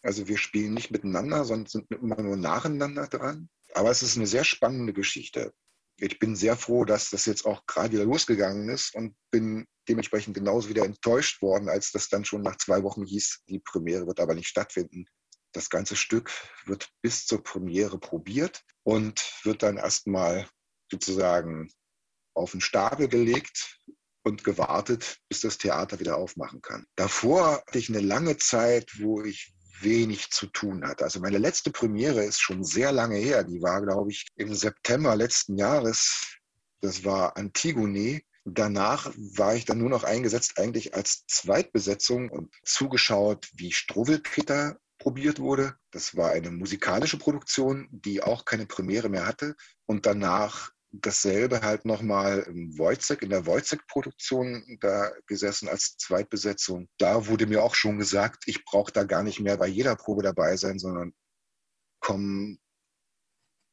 Also 0.01 0.27
wir 0.27 0.38
spielen 0.38 0.74
nicht 0.74 0.89
miteinander, 0.89 1.44
sondern 1.46 1.68
sind 1.68 1.92
immer 1.92 2.22
nur 2.22 2.38
nacheinander 2.38 3.08
dran. 3.08 3.50
Aber 3.75 3.92
es 3.92 4.01
ist 4.01 4.16
eine 4.18 4.27
sehr 4.27 4.46
spannende 4.46 4.94
Geschichte 4.94 5.54
ich 6.00 6.20
bin 6.20 6.36
sehr 6.36 6.56
froh, 6.56 6.86
dass 6.86 7.10
das 7.10 7.25
jetzt 7.25 7.46
auch 7.46 7.66
gerade 7.66 7.94
wieder 7.94 8.06
losgegangen 8.06 8.70
ist 8.70 8.94
und 8.96 9.16
bin 9.32 9.66
dementsprechend 9.89 10.36
genauso 10.36 10.70
wieder 10.70 10.86
enttäuscht 10.86 11.42
worden, 11.42 11.70
als 11.70 11.92
das 11.92 12.10
dann 12.10 12.25
schon 12.25 12.42
nach 12.42 12.58
zwei 12.58 12.84
Wochen 12.84 13.06
hieß, 13.06 13.44
die 13.48 13.60
Premiere 13.60 14.06
wird 14.06 14.20
aber 14.20 14.36
nicht 14.36 14.48
stattfinden. 14.48 15.06
Das 15.54 15.70
ganze 15.70 15.96
Stück 15.96 16.32
wird 16.66 16.89
bis 17.01 17.25
zur 17.25 17.42
Premiere 17.44 18.00
probiert 18.00 18.63
und 18.84 19.24
wird 19.44 19.63
dann 19.63 19.77
erstmal 19.77 20.48
sozusagen 20.92 21.70
auf 22.36 22.51
den 22.51 22.62
Stapel 22.62 23.08
gelegt 23.08 23.80
und 24.24 24.44
gewartet, 24.44 25.18
bis 25.30 25.39
das 25.39 25.58
Theater 25.58 26.00
wieder 26.00 26.18
aufmachen 26.18 26.62
kann. 26.62 26.86
Davor 26.96 27.63
hatte 27.66 27.80
ich 27.80 27.89
eine 27.89 28.01
lange 28.01 28.38
Zeit, 28.38 28.92
wo 29.00 29.24
ich 29.24 29.54
wenig 29.81 30.29
zu 30.31 30.48
tun 30.48 30.86
hat. 30.86 31.01
Also 31.01 31.19
meine 31.19 31.38
letzte 31.38 31.72
Premiere 31.72 32.24
ist 32.24 32.39
schon 32.39 32.63
sehr 32.63 32.91
lange 32.91 33.17
her. 33.17 33.43
Die 33.43 33.62
war, 33.62 33.81
glaube 33.81 34.12
ich, 34.12 34.27
im 34.36 34.53
September 34.53 35.15
letzten 35.15 35.57
Jahres. 35.57 36.38
Das 36.81 37.03
war 37.03 37.38
Antigone. 37.38 38.22
Danach 38.46 39.12
war 39.15 39.55
ich 39.55 39.65
dann 39.65 39.79
nur 39.79 39.89
noch 39.89 40.03
eingesetzt 40.03 40.57
eigentlich 40.57 40.96
als 40.96 41.25
Zweitbesetzung 41.27 42.29
und 42.29 42.53
zugeschaut, 42.63 43.50
wie 43.53 43.72
Struwwelpeter 43.72 44.77
probiert 45.00 45.39
wurde. 45.39 45.75
Das 45.91 46.15
war 46.15 46.31
eine 46.31 46.51
musikalische 46.51 47.17
Produktion, 47.17 47.88
die 47.91 48.24
auch 48.24 48.46
keine 48.46 48.65
Premiere 48.65 49.10
mehr 49.10 49.25
hatte. 49.25 49.55
Und 49.86 50.05
danach 50.05 50.72
dasselbe 51.01 51.62
halt 51.62 51.86
nochmal 51.86 52.39
im 52.48 52.77
Wojcek, 52.77 53.22
in 53.22 53.30
der 53.30 53.46
Wojcek-Produktion 53.46 54.77
da 54.82 55.12
gesessen 55.25 55.70
als 55.70 55.98
Zweitbesetzung. 55.98 56.88
Da 56.98 57.27
wurde 57.27 57.48
mir 57.48 57.63
auch 57.63 57.75
schon 57.75 57.98
gesagt, 57.98 58.44
ich 58.48 58.63
brauche 58.66 58.92
da 58.92 59.04
gar 59.04 59.24
nicht 59.24 59.39
mehr 59.39 59.58
bei 59.58 59.68
jeder 59.68 59.96
Probe 59.96 60.24
dabei 60.24 60.58
sein, 60.58 60.80
sondern 60.80 61.13
komm, 62.00 62.60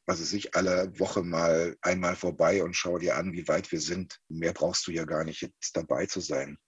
was 0.07 0.21
weiß 0.21 0.33
ich, 0.35 0.55
alle 0.55 0.99
Woche 0.99 1.23
mal 1.23 1.77
einmal 1.81 2.17
vorbei 2.17 2.63
und 2.63 2.75
schau 2.75 2.99
dir 2.99 3.17
an, 3.17 3.33
wie 3.33 3.49
weit 3.49 3.73
wir 3.73 3.81
sind. 3.81 4.21
Mehr 4.29 4.53
brauchst 4.53 4.87
du 4.87 4.91
ja 4.93 5.05
gar 5.05 5.25
nicht 5.25 5.41
jetzt 5.41 5.77
dabei 5.77 6.07
zu 6.07 6.21
sein. 6.21 6.59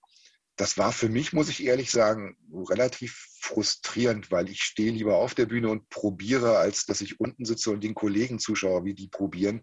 das 0.57 0.77
war 0.77 0.91
für 0.91 1.07
mich, 1.07 1.33
muss 1.33 1.49
ich 1.49 1.63
ehrlich 1.63 1.91
sagen, 1.91 2.35
relativ 2.51 3.27
frustrierend, 3.39 4.31
weil 4.31 4.49
ich 4.49 4.63
stehe 4.63 4.91
lieber 4.91 5.17
auf 5.17 5.35
der 5.35 5.45
Bühne 5.45 5.69
und 5.69 5.87
probiere, 5.89 6.57
als 6.57 6.85
dass 6.85 6.99
ich 7.01 7.19
unten 7.19 7.45
sitze 7.45 7.69
und 7.69 7.83
den 7.83 7.93
Kollegen 7.93 8.39
zuschaue, 8.39 8.83
wie 8.83 8.95
die 8.95 9.07
probieren. 9.07 9.61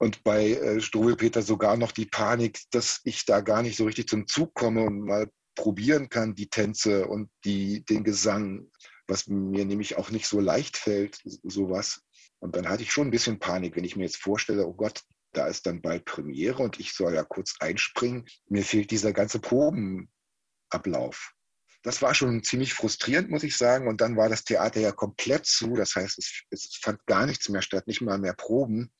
Und 0.00 0.24
bei 0.24 0.52
äh, 0.52 0.80
Strobelpeter 0.80 1.42
sogar 1.42 1.76
noch 1.76 1.92
die 1.92 2.06
Panik, 2.06 2.60
dass 2.70 3.00
ich 3.04 3.26
da 3.26 3.42
gar 3.42 3.62
nicht 3.62 3.76
so 3.76 3.84
richtig 3.84 4.08
zum 4.08 4.26
Zug 4.26 4.54
komme 4.54 4.84
und 4.84 5.02
mal 5.02 5.30
probieren 5.54 6.08
kann, 6.08 6.34
die 6.34 6.48
Tänze 6.48 7.06
und 7.06 7.28
die, 7.44 7.84
den 7.84 8.02
Gesang, 8.02 8.70
was 9.06 9.26
mir 9.26 9.66
nämlich 9.66 9.98
auch 9.98 10.10
nicht 10.10 10.26
so 10.26 10.40
leicht 10.40 10.78
fällt, 10.78 11.20
sowas. 11.24 12.00
Und 12.38 12.56
dann 12.56 12.66
hatte 12.66 12.82
ich 12.82 12.92
schon 12.92 13.08
ein 13.08 13.10
bisschen 13.10 13.38
Panik, 13.38 13.76
wenn 13.76 13.84
ich 13.84 13.94
mir 13.94 14.04
jetzt 14.04 14.16
vorstelle, 14.16 14.66
oh 14.66 14.72
Gott, 14.72 15.02
da 15.32 15.46
ist 15.46 15.66
dann 15.66 15.82
bald 15.82 16.06
Premiere 16.06 16.62
und 16.62 16.80
ich 16.80 16.94
soll 16.94 17.14
ja 17.14 17.22
kurz 17.22 17.56
einspringen. 17.60 18.24
Mir 18.48 18.64
fehlt 18.64 18.90
dieser 18.90 19.12
ganze 19.12 19.38
Probenablauf. 19.38 21.34
Das 21.82 22.00
war 22.00 22.14
schon 22.14 22.42
ziemlich 22.42 22.72
frustrierend, 22.72 23.28
muss 23.28 23.42
ich 23.42 23.58
sagen. 23.58 23.86
Und 23.86 24.00
dann 24.00 24.16
war 24.16 24.30
das 24.30 24.44
Theater 24.44 24.80
ja 24.80 24.92
komplett 24.92 25.44
zu. 25.44 25.74
Das 25.76 25.94
heißt, 25.94 26.18
es, 26.18 26.42
es 26.50 26.78
fand 26.80 27.04
gar 27.04 27.26
nichts 27.26 27.50
mehr 27.50 27.62
statt, 27.62 27.86
nicht 27.86 28.00
mal 28.00 28.18
mehr 28.18 28.34
Proben. 28.34 28.90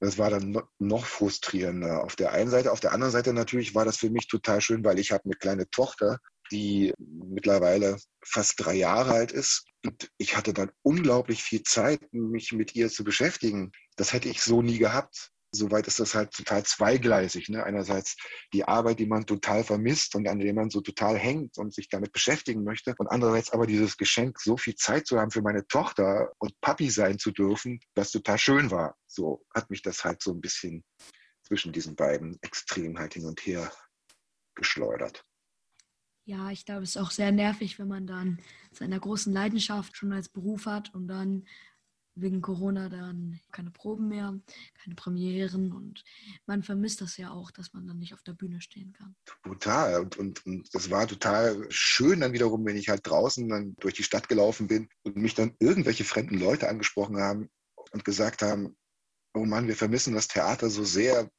Das 0.00 0.18
war 0.18 0.30
dann 0.30 0.60
noch 0.78 1.06
frustrierender 1.06 2.04
auf 2.04 2.16
der 2.16 2.32
einen 2.32 2.50
Seite. 2.50 2.72
Auf 2.72 2.80
der 2.80 2.92
anderen 2.92 3.12
Seite 3.12 3.32
natürlich 3.32 3.74
war 3.74 3.84
das 3.84 3.96
für 3.96 4.10
mich 4.10 4.28
total 4.28 4.60
schön, 4.60 4.84
weil 4.84 4.98
ich 4.98 5.12
habe 5.12 5.24
eine 5.24 5.34
kleine 5.34 5.70
Tochter, 5.70 6.18
die 6.50 6.92
mittlerweile 6.98 7.96
fast 8.22 8.54
drei 8.58 8.74
Jahre 8.74 9.12
alt 9.12 9.32
ist. 9.32 9.64
Und 9.84 10.10
ich 10.18 10.36
hatte 10.36 10.52
dann 10.52 10.70
unglaublich 10.82 11.42
viel 11.42 11.62
Zeit, 11.62 12.00
mich 12.12 12.52
mit 12.52 12.74
ihr 12.74 12.90
zu 12.90 13.04
beschäftigen. 13.04 13.72
Das 13.96 14.12
hätte 14.12 14.28
ich 14.28 14.42
so 14.42 14.62
nie 14.62 14.78
gehabt 14.78 15.32
soweit 15.56 15.86
ist 15.86 16.00
das 16.00 16.14
halt 16.14 16.32
total 16.32 16.64
zweigleisig. 16.64 17.48
Ne? 17.48 17.64
Einerseits 17.64 18.16
die 18.52 18.64
Arbeit, 18.64 18.98
die 18.98 19.06
man 19.06 19.26
total 19.26 19.64
vermisst 19.64 20.14
und 20.14 20.28
an 20.28 20.38
der 20.38 20.54
man 20.54 20.70
so 20.70 20.80
total 20.80 21.18
hängt 21.18 21.58
und 21.58 21.74
sich 21.74 21.88
damit 21.88 22.12
beschäftigen 22.12 22.64
möchte. 22.64 22.94
Und 22.98 23.08
andererseits 23.08 23.50
aber 23.50 23.66
dieses 23.66 23.96
Geschenk, 23.96 24.40
so 24.40 24.56
viel 24.56 24.74
Zeit 24.74 25.06
zu 25.06 25.18
haben 25.18 25.30
für 25.30 25.42
meine 25.42 25.66
Tochter 25.66 26.32
und 26.38 26.60
Papi 26.60 26.90
sein 26.90 27.18
zu 27.18 27.32
dürfen, 27.32 27.80
das 27.94 28.10
total 28.10 28.38
schön 28.38 28.70
war. 28.70 28.96
So 29.06 29.44
hat 29.54 29.70
mich 29.70 29.82
das 29.82 30.04
halt 30.04 30.22
so 30.22 30.32
ein 30.32 30.40
bisschen 30.40 30.84
zwischen 31.42 31.72
diesen 31.72 31.96
beiden 31.96 32.38
Extremen 32.42 32.98
halt 32.98 33.14
hin 33.14 33.24
und 33.24 33.40
her 33.46 33.72
geschleudert. 34.54 35.24
Ja, 36.28 36.50
ich 36.50 36.64
glaube, 36.64 36.82
es 36.82 36.96
ist 36.96 37.02
auch 37.02 37.12
sehr 37.12 37.30
nervig, 37.30 37.78
wenn 37.78 37.86
man 37.86 38.06
dann 38.06 38.40
seiner 38.72 38.98
großen 38.98 39.32
Leidenschaft 39.32 39.96
schon 39.96 40.12
als 40.12 40.28
Beruf 40.28 40.66
hat 40.66 40.92
und 40.92 41.06
dann 41.06 41.46
wegen 42.16 42.40
Corona 42.40 42.88
dann 42.88 43.38
keine 43.52 43.70
Proben 43.70 44.08
mehr, 44.08 44.38
keine 44.82 44.94
Premieren 44.94 45.72
und 45.72 46.02
man 46.46 46.62
vermisst 46.62 47.00
das 47.00 47.16
ja 47.16 47.30
auch, 47.30 47.50
dass 47.50 47.72
man 47.72 47.86
dann 47.86 47.98
nicht 47.98 48.14
auf 48.14 48.22
der 48.22 48.32
Bühne 48.32 48.60
stehen 48.60 48.92
kann. 48.92 49.14
Total 49.44 50.00
und, 50.00 50.16
und, 50.16 50.44
und 50.46 50.74
das 50.74 50.90
war 50.90 51.06
total 51.06 51.66
schön 51.70 52.20
dann 52.20 52.32
wiederum, 52.32 52.64
wenn 52.64 52.76
ich 52.76 52.88
halt 52.88 53.06
draußen 53.06 53.48
dann 53.48 53.74
durch 53.78 53.94
die 53.94 54.02
Stadt 54.02 54.28
gelaufen 54.28 54.66
bin 54.66 54.88
und 55.02 55.16
mich 55.16 55.34
dann 55.34 55.54
irgendwelche 55.60 56.04
fremden 56.04 56.38
Leute 56.38 56.68
angesprochen 56.68 57.18
haben 57.18 57.50
und 57.92 58.04
gesagt 58.04 58.42
haben, 58.42 58.76
oh 59.34 59.44
Mann, 59.44 59.68
wir 59.68 59.76
vermissen 59.76 60.14
das 60.14 60.28
Theater 60.28 60.70
so 60.70 60.84
sehr, 60.84 61.30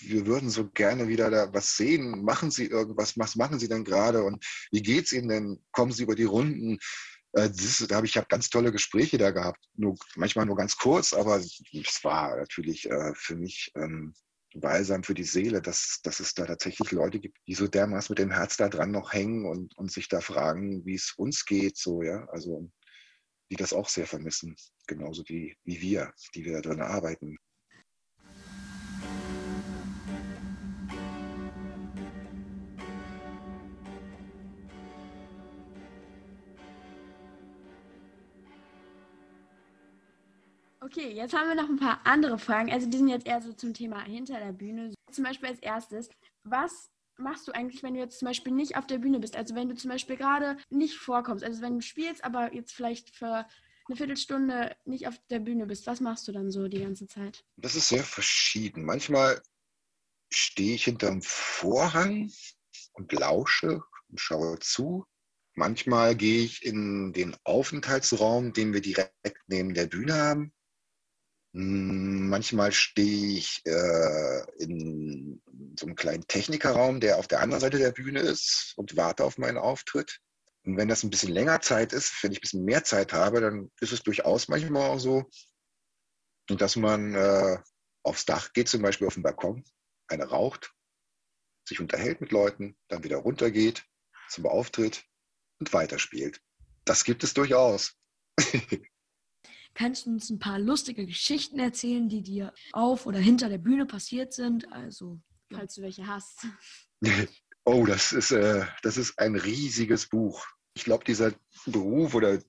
wir 0.00 0.26
würden 0.26 0.50
so 0.50 0.68
gerne 0.70 1.08
wieder 1.08 1.30
da 1.30 1.52
was 1.52 1.76
sehen. 1.76 2.24
Machen 2.24 2.50
Sie 2.50 2.66
irgendwas? 2.66 3.18
Was 3.18 3.36
machen 3.36 3.58
Sie 3.58 3.68
denn 3.68 3.84
gerade? 3.84 4.22
Und 4.22 4.44
wie 4.70 4.82
geht's 4.82 5.12
Ihnen 5.12 5.28
denn? 5.28 5.64
Kommen 5.72 5.92
Sie 5.92 6.02
über 6.02 6.14
die 6.14 6.24
Runden? 6.24 6.78
Äh, 7.36 7.50
das, 7.50 7.84
da 7.88 7.96
habe 7.96 8.06
ich 8.06 8.16
hab 8.16 8.28
ganz 8.28 8.48
tolle 8.48 8.72
Gespräche 8.72 9.18
da 9.18 9.30
gehabt. 9.30 9.64
Nur, 9.74 9.96
manchmal 10.16 10.46
nur 10.46 10.56
ganz 10.56 10.76
kurz, 10.76 11.12
aber 11.12 11.36
es 11.38 12.00
war 12.02 12.36
natürlich 12.36 12.90
äh, 12.90 13.12
für 13.14 13.36
mich 13.36 13.70
ähm, 13.76 14.14
balsam 14.54 15.02
für 15.02 15.14
die 15.14 15.24
Seele, 15.24 15.60
dass, 15.60 16.00
dass 16.02 16.20
es 16.20 16.32
da 16.32 16.46
tatsächlich 16.46 16.90
Leute 16.92 17.20
gibt, 17.20 17.38
die 17.46 17.54
so 17.54 17.68
dermaßen 17.68 18.12
mit 18.12 18.18
dem 18.18 18.30
Herz 18.30 18.56
da 18.56 18.68
dran 18.68 18.90
noch 18.90 19.12
hängen 19.12 19.44
und, 19.44 19.76
und 19.76 19.92
sich 19.92 20.08
da 20.08 20.20
fragen, 20.22 20.84
wie 20.86 20.94
es 20.94 21.12
uns 21.16 21.44
geht, 21.44 21.76
so, 21.76 22.02
ja. 22.02 22.26
Also 22.30 22.70
die 23.50 23.56
das 23.56 23.72
auch 23.72 23.88
sehr 23.88 24.06
vermissen, 24.06 24.56
genauso 24.88 25.22
wie, 25.28 25.56
wie 25.64 25.80
wir, 25.80 26.12
die 26.34 26.44
wir 26.44 26.54
da 26.54 26.60
drin 26.62 26.80
arbeiten. 26.80 27.36
Okay, 40.86 41.10
jetzt 41.10 41.34
haben 41.34 41.48
wir 41.48 41.56
noch 41.56 41.68
ein 41.68 41.80
paar 41.80 42.00
andere 42.04 42.38
Fragen. 42.38 42.70
Also 42.70 42.88
die 42.88 42.96
sind 42.96 43.08
jetzt 43.08 43.26
eher 43.26 43.42
so 43.42 43.52
zum 43.52 43.74
Thema 43.74 44.04
hinter 44.04 44.38
der 44.38 44.52
Bühne. 44.52 44.94
Zum 45.10 45.24
Beispiel 45.24 45.48
als 45.48 45.58
erstes, 45.58 46.08
was 46.44 46.92
machst 47.18 47.48
du 47.48 47.52
eigentlich, 47.52 47.82
wenn 47.82 47.94
du 47.94 48.00
jetzt 48.00 48.20
zum 48.20 48.26
Beispiel 48.26 48.52
nicht 48.52 48.76
auf 48.76 48.86
der 48.86 48.98
Bühne 48.98 49.18
bist? 49.18 49.36
Also 49.36 49.56
wenn 49.56 49.68
du 49.68 49.74
zum 49.74 49.90
Beispiel 49.90 50.16
gerade 50.16 50.56
nicht 50.70 50.94
vorkommst, 50.94 51.42
also 51.42 51.60
wenn 51.60 51.74
du 51.74 51.80
spielst, 51.80 52.22
aber 52.22 52.54
jetzt 52.54 52.72
vielleicht 52.72 53.16
für 53.16 53.46
eine 53.88 53.96
Viertelstunde 53.96 54.76
nicht 54.84 55.08
auf 55.08 55.18
der 55.28 55.40
Bühne 55.40 55.66
bist, 55.66 55.88
was 55.88 56.00
machst 56.00 56.28
du 56.28 56.32
dann 56.32 56.52
so 56.52 56.68
die 56.68 56.80
ganze 56.80 57.08
Zeit? 57.08 57.44
Das 57.56 57.74
ist 57.74 57.88
sehr 57.88 58.04
verschieden. 58.04 58.84
Manchmal 58.84 59.42
stehe 60.32 60.76
ich 60.76 60.84
hinterm 60.84 61.20
Vorhang 61.20 62.30
und 62.92 63.10
lausche 63.12 63.82
und 64.08 64.20
schaue 64.20 64.60
zu. 64.60 65.04
Manchmal 65.54 66.14
gehe 66.14 66.44
ich 66.44 66.64
in 66.64 67.12
den 67.12 67.36
Aufenthaltsraum, 67.42 68.52
den 68.52 68.72
wir 68.72 68.82
direkt 68.82 69.42
neben 69.48 69.74
der 69.74 69.86
Bühne 69.86 70.14
haben. 70.14 70.52
Hm, 71.56 72.28
manchmal 72.28 72.70
stehe 72.70 73.38
ich 73.38 73.62
äh, 73.64 74.62
in 74.62 75.40
so 75.78 75.86
einem 75.86 75.96
kleinen 75.96 76.26
Technikerraum, 76.26 77.00
der 77.00 77.16
auf 77.16 77.28
der 77.28 77.40
anderen 77.40 77.62
Seite 77.62 77.78
der 77.78 77.92
Bühne 77.92 78.20
ist 78.20 78.74
und 78.76 78.98
warte 78.98 79.24
auf 79.24 79.38
meinen 79.38 79.56
Auftritt. 79.56 80.20
Und 80.66 80.76
wenn 80.76 80.88
das 80.88 81.02
ein 81.02 81.08
bisschen 81.08 81.32
länger 81.32 81.62
Zeit 81.62 81.94
ist, 81.94 82.22
wenn 82.22 82.32
ich 82.32 82.38
ein 82.38 82.42
bisschen 82.42 82.64
mehr 82.64 82.84
Zeit 82.84 83.14
habe, 83.14 83.40
dann 83.40 83.70
ist 83.80 83.92
es 83.92 84.02
durchaus 84.02 84.48
manchmal 84.48 84.90
auch 84.90 84.98
so, 84.98 85.24
dass 86.48 86.76
man 86.76 87.14
äh, 87.14 87.56
aufs 88.02 88.26
Dach 88.26 88.52
geht, 88.52 88.68
zum 88.68 88.82
Beispiel 88.82 89.06
auf 89.06 89.14
den 89.14 89.22
Balkon, 89.22 89.64
eine 90.08 90.24
raucht, 90.24 90.74
sich 91.66 91.80
unterhält 91.80 92.20
mit 92.20 92.32
Leuten, 92.32 92.76
dann 92.88 93.02
wieder 93.02 93.16
runtergeht 93.16 93.86
zum 94.28 94.44
Auftritt 94.44 95.04
und 95.58 95.72
weiterspielt. 95.72 96.38
Das 96.84 97.04
gibt 97.04 97.24
es 97.24 97.32
durchaus. 97.32 97.94
Kannst 99.76 100.06
du 100.06 100.10
uns 100.10 100.30
ein 100.30 100.38
paar 100.38 100.58
lustige 100.58 101.06
Geschichten 101.06 101.58
erzählen, 101.58 102.08
die 102.08 102.22
dir 102.22 102.52
auf 102.72 103.04
oder 103.04 103.18
hinter 103.18 103.50
der 103.50 103.58
Bühne 103.58 103.84
passiert 103.84 104.32
sind? 104.32 104.72
Also, 104.72 105.20
falls 105.52 105.74
du 105.74 105.82
welche 105.82 106.06
hast. 106.06 106.46
Oh, 107.68 107.84
das 107.84 108.12
ist, 108.12 108.30
äh, 108.30 108.64
das 108.82 108.96
ist 108.96 109.18
ein 109.18 109.34
riesiges 109.34 110.06
Buch. 110.06 110.46
Ich 110.74 110.84
glaube, 110.84 111.04
dieser 111.04 111.32
Beruf 111.66 112.14
oder 112.14 112.40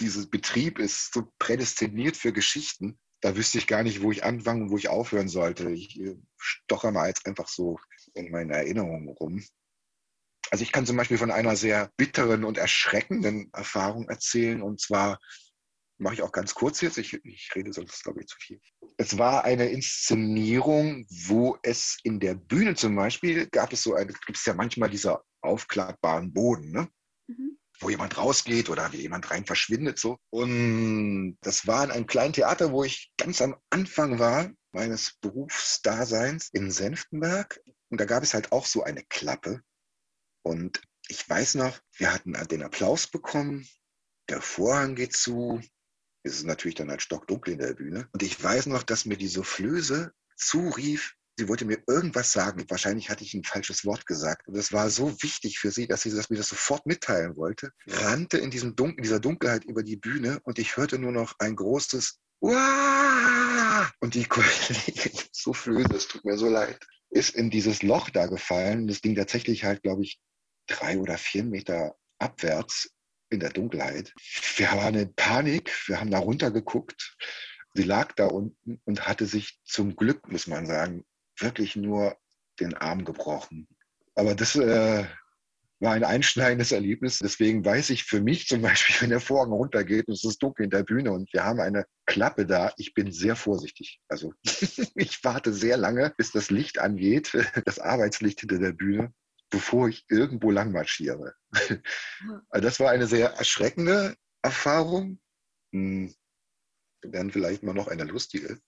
dieser 0.00 0.26
Betrieb 0.26 0.78
ist 0.78 1.14
so 1.14 1.32
prädestiniert 1.38 2.14
für 2.14 2.30
Geschichten. 2.30 2.98
Da 3.22 3.34
wüsste 3.34 3.56
ich 3.56 3.66
gar 3.66 3.82
nicht, 3.82 4.02
wo 4.02 4.12
ich 4.12 4.22
anfangen 4.22 4.64
und 4.64 4.70
wo 4.70 4.76
ich 4.76 4.90
aufhören 4.90 5.30
sollte. 5.30 5.70
Ich 5.70 5.98
äh, 5.98 6.18
stocher 6.36 6.90
mal 6.90 7.08
jetzt 7.08 7.24
einfach 7.26 7.48
so 7.48 7.78
in 8.12 8.30
meinen 8.30 8.50
Erinnerungen 8.50 9.08
rum. 9.08 9.42
Also 10.50 10.62
ich 10.62 10.72
kann 10.72 10.84
zum 10.84 10.98
Beispiel 10.98 11.16
von 11.16 11.30
einer 11.30 11.56
sehr 11.56 11.90
bitteren 11.96 12.44
und 12.44 12.58
erschreckenden 12.58 13.50
Erfahrung 13.54 14.10
erzählen. 14.10 14.60
Und 14.60 14.78
zwar 14.78 15.18
mache 15.98 16.14
ich 16.14 16.22
auch 16.22 16.32
ganz 16.32 16.54
kurz 16.54 16.80
jetzt, 16.80 16.98
ich, 16.98 17.14
ich 17.24 17.50
rede 17.54 17.72
sonst, 17.72 18.02
glaube 18.02 18.20
ich, 18.20 18.26
zu 18.26 18.36
viel. 18.38 18.60
Es 18.96 19.18
war 19.18 19.44
eine 19.44 19.68
Inszenierung, 19.68 21.06
wo 21.26 21.58
es 21.62 21.98
in 22.02 22.20
der 22.20 22.34
Bühne 22.34 22.74
zum 22.74 22.94
Beispiel 22.96 23.46
gab 23.46 23.72
es 23.72 23.82
so 23.82 23.94
eine, 23.94 24.12
gibt 24.12 24.38
es 24.38 24.44
ja 24.44 24.54
manchmal 24.54 24.90
dieser 24.90 25.22
aufklappbaren 25.40 26.32
Boden, 26.32 26.70
ne? 26.70 26.88
Mhm. 27.28 27.58
wo 27.80 27.90
jemand 27.90 28.16
rausgeht 28.16 28.70
oder 28.70 28.92
wie 28.92 29.02
jemand 29.02 29.30
rein 29.30 29.44
verschwindet 29.44 29.98
so. 29.98 30.18
Und 30.30 31.38
das 31.40 31.66
war 31.66 31.84
in 31.84 31.90
einem 31.90 32.06
kleinen 32.06 32.32
Theater, 32.32 32.72
wo 32.72 32.84
ich 32.84 33.12
ganz 33.16 33.42
am 33.42 33.56
Anfang 33.70 34.18
war 34.18 34.50
meines 34.72 35.14
Berufsdaseins 35.20 36.50
in 36.52 36.70
Senftenberg. 36.70 37.60
Und 37.88 38.00
da 38.00 38.04
gab 38.04 38.22
es 38.22 38.34
halt 38.34 38.52
auch 38.52 38.66
so 38.66 38.82
eine 38.82 39.02
Klappe. 39.04 39.62
Und 40.42 40.80
ich 41.08 41.28
weiß 41.28 41.56
noch, 41.56 41.78
wir 41.96 42.12
hatten 42.12 42.34
den 42.48 42.62
Applaus 42.62 43.06
bekommen, 43.06 43.66
der 44.28 44.40
Vorhang 44.40 44.94
geht 44.94 45.12
zu, 45.14 45.60
ist 46.26 46.36
es 46.36 46.44
natürlich 46.44 46.74
dann 46.74 46.90
halt 46.90 47.02
stockdunkel 47.02 47.54
in 47.54 47.60
der 47.60 47.74
Bühne. 47.74 48.08
Und 48.12 48.22
ich 48.22 48.42
weiß 48.42 48.66
noch, 48.66 48.82
dass 48.82 49.06
mir 49.06 49.16
die 49.16 49.28
Soufflöse 49.28 50.12
zurief, 50.36 51.14
sie 51.38 51.48
wollte 51.48 51.64
mir 51.64 51.82
irgendwas 51.86 52.32
sagen. 52.32 52.64
Wahrscheinlich 52.68 53.10
hatte 53.10 53.24
ich 53.24 53.34
ein 53.34 53.44
falsches 53.44 53.84
Wort 53.84 54.06
gesagt. 54.06 54.48
Und 54.48 54.56
es 54.56 54.72
war 54.72 54.90
so 54.90 55.22
wichtig 55.22 55.58
für 55.58 55.70
sie, 55.70 55.86
dass 55.86 56.02
sie 56.02 56.10
das 56.10 56.30
mir 56.30 56.36
das 56.36 56.48
sofort 56.48 56.86
mitteilen 56.86 57.36
wollte. 57.36 57.70
Rannte 57.86 58.38
in, 58.38 58.50
diesem 58.50 58.74
Dunkel, 58.74 58.98
in 58.98 59.02
dieser 59.04 59.20
Dunkelheit 59.20 59.64
über 59.64 59.82
die 59.82 59.96
Bühne 59.96 60.40
und 60.42 60.58
ich 60.58 60.76
hörte 60.76 60.98
nur 60.98 61.12
noch 61.12 61.34
ein 61.38 61.56
großes 61.56 62.18
Uah! 62.40 63.90
Und 64.00 64.14
die 64.14 64.26
Soufflöse, 65.32 65.94
es 65.94 66.08
tut 66.08 66.24
mir 66.24 66.36
so 66.36 66.48
leid, 66.48 66.78
ist 67.10 67.34
in 67.34 67.50
dieses 67.50 67.82
Loch 67.82 68.10
da 68.10 68.26
gefallen. 68.26 68.88
Das 68.88 69.00
ging 69.00 69.14
tatsächlich 69.14 69.64
halt, 69.64 69.82
glaube 69.82 70.02
ich, 70.02 70.20
drei 70.66 70.98
oder 70.98 71.16
vier 71.18 71.44
Meter 71.44 71.96
abwärts 72.18 72.90
in 73.30 73.40
der 73.40 73.50
Dunkelheit. 73.50 74.12
Wir 74.56 74.68
waren 74.72 74.94
in 74.94 75.14
Panik, 75.14 75.72
wir 75.88 76.00
haben 76.00 76.10
da 76.10 76.18
runtergeguckt. 76.18 77.16
Sie 77.74 77.82
lag 77.82 78.12
da 78.12 78.26
unten 78.26 78.80
und 78.84 79.06
hatte 79.06 79.26
sich 79.26 79.60
zum 79.64 79.96
Glück, 79.96 80.30
muss 80.30 80.46
man 80.46 80.66
sagen, 80.66 81.04
wirklich 81.38 81.76
nur 81.76 82.16
den 82.58 82.74
Arm 82.74 83.04
gebrochen. 83.04 83.68
Aber 84.14 84.34
das, 84.34 84.56
äh, 84.56 85.06
war 85.80 85.92
ein 85.92 86.04
einschneidendes 86.04 86.72
Erlebnis. 86.72 87.18
Deswegen 87.18 87.64
weiß 87.64 87.90
ich 87.90 88.04
für 88.04 88.20
mich 88.20 88.46
zum 88.46 88.62
Beispiel, 88.62 88.96
wenn 89.00 89.10
der 89.10 89.20
Vorhang 89.20 89.52
runtergeht 89.52 90.08
und 90.08 90.14
es 90.14 90.24
ist 90.24 90.42
dunkel 90.42 90.64
in 90.64 90.70
der 90.70 90.84
Bühne 90.84 91.12
und 91.12 91.32
wir 91.32 91.44
haben 91.44 91.60
eine 91.60 91.84
Klappe 92.06 92.46
da, 92.46 92.72
ich 92.76 92.94
bin 92.94 93.12
sehr 93.12 93.36
vorsichtig. 93.36 94.00
Also 94.08 94.32
ich 94.94 95.22
warte 95.24 95.52
sehr 95.52 95.76
lange, 95.76 96.12
bis 96.16 96.30
das 96.32 96.50
Licht 96.50 96.78
angeht, 96.78 97.32
das 97.64 97.78
Arbeitslicht 97.78 98.40
hinter 98.40 98.58
der 98.58 98.72
Bühne, 98.72 99.12
bevor 99.50 99.88
ich 99.88 100.04
irgendwo 100.08 100.50
lang 100.50 100.72
marschiere. 100.72 101.34
Also 102.50 102.68
das 102.68 102.80
war 102.80 102.90
eine 102.90 103.06
sehr 103.06 103.30
erschreckende 103.30 104.16
Erfahrung. 104.42 105.20
Hm, 105.72 106.14
dann 107.02 107.30
vielleicht 107.30 107.62
mal 107.62 107.74
noch 107.74 107.88
eine 107.88 108.04
lustige. 108.04 108.58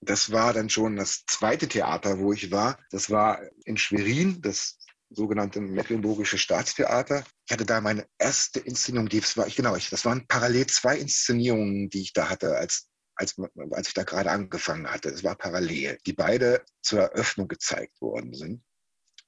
Das 0.00 0.30
war 0.30 0.52
dann 0.52 0.68
schon 0.68 0.96
das 0.96 1.24
zweite 1.26 1.68
Theater, 1.68 2.18
wo 2.18 2.32
ich 2.32 2.50
war. 2.50 2.78
Das 2.90 3.10
war 3.10 3.40
in 3.64 3.76
Schwerin, 3.76 4.42
das 4.42 4.78
sogenannte 5.10 5.60
Mecklenburgische 5.60 6.38
Staatstheater. 6.38 7.24
Ich 7.46 7.52
hatte 7.52 7.64
da 7.64 7.80
meine 7.80 8.06
erste 8.18 8.60
Inszenierung, 8.60 9.08
die 9.08 9.20
das 9.20 9.36
war, 9.36 9.46
ich, 9.46 9.56
genau, 9.56 9.76
ich, 9.76 9.88
das 9.88 10.04
waren 10.04 10.26
parallel 10.26 10.66
zwei 10.66 10.98
Inszenierungen, 10.98 11.88
die 11.88 12.02
ich 12.02 12.12
da 12.12 12.28
hatte, 12.28 12.56
als, 12.56 12.88
als, 13.14 13.36
als 13.70 13.88
ich 13.88 13.94
da 13.94 14.02
gerade 14.02 14.30
angefangen 14.30 14.90
hatte. 14.90 15.08
Es 15.08 15.24
war 15.24 15.36
parallel, 15.36 15.98
die 16.06 16.12
beide 16.12 16.64
zur 16.82 17.00
Eröffnung 17.00 17.48
gezeigt 17.48 18.00
worden 18.00 18.34
sind. 18.34 18.64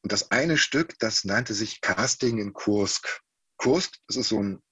Und 0.03 0.13
das 0.13 0.31
eine 0.31 0.57
Stück, 0.57 0.99
das 0.99 1.25
nannte 1.25 1.55
sich 1.55 1.81
Casting 1.81 2.39
in 2.39 2.53
Kursk. 2.53 3.21
Kursk, 3.57 3.97
das 4.07 4.17
ist 4.17 4.29
so 4.29 4.43
ein 4.43 4.63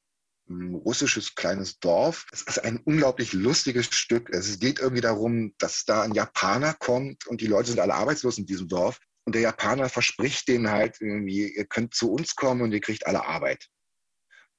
russisches 0.48 1.34
kleines 1.34 1.78
Dorf. 1.80 2.26
Es 2.32 2.42
ist 2.42 2.58
ein 2.58 2.78
unglaublich 2.78 3.32
lustiges 3.32 3.86
Stück. 3.86 4.30
Es 4.30 4.58
geht 4.60 4.78
irgendwie 4.78 5.02
darum, 5.02 5.54
dass 5.58 5.84
da 5.84 6.02
ein 6.02 6.14
Japaner 6.14 6.74
kommt 6.74 7.26
und 7.26 7.40
die 7.40 7.48
Leute 7.48 7.70
sind 7.70 7.80
alle 7.80 7.94
arbeitslos 7.94 8.38
in 8.38 8.46
diesem 8.46 8.68
Dorf. 8.68 8.98
Und 9.24 9.34
der 9.34 9.42
Japaner 9.42 9.88
verspricht 9.88 10.46
denen 10.46 10.70
halt 10.70 11.00
irgendwie, 11.00 11.52
ihr 11.52 11.66
könnt 11.66 11.94
zu 11.94 12.12
uns 12.12 12.36
kommen 12.36 12.62
und 12.62 12.72
ihr 12.72 12.80
kriegt 12.80 13.06
alle 13.08 13.24
Arbeit. 13.24 13.66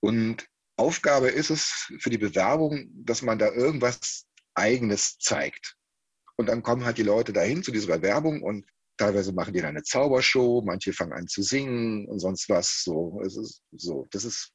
Und 0.02 0.46
Aufgabe 0.76 1.30
ist 1.30 1.50
es 1.50 1.90
für 2.00 2.10
die 2.10 2.18
Bewerbung, 2.18 2.90
dass 2.94 3.22
man 3.22 3.40
da 3.40 3.52
irgendwas 3.52 4.26
Eigenes 4.54 5.18
zeigt. 5.20 5.78
Und 6.36 6.48
dann 6.48 6.64
kommen 6.64 6.86
halt 6.86 6.98
die 6.98 7.04
Leute 7.04 7.32
dahin 7.32 7.64
zu 7.64 7.72
dieser 7.72 7.98
Bewerbung 7.98 8.44
und 8.44 8.66
teilweise 8.98 9.34
machen 9.34 9.54
die 9.54 9.62
dann 9.62 9.70
eine 9.70 9.84
Zaubershow, 9.84 10.62
manche 10.66 10.94
fangen 10.94 11.14
an 11.14 11.28
zu 11.28 11.42
singen 11.42 12.08
und 12.08 12.20
sonst 12.20 12.50
was. 12.50 12.84
So, 12.84 13.22
es 13.26 13.38
ist 13.38 13.64
so, 13.72 14.08
das 14.12 14.26
ist 14.26 14.52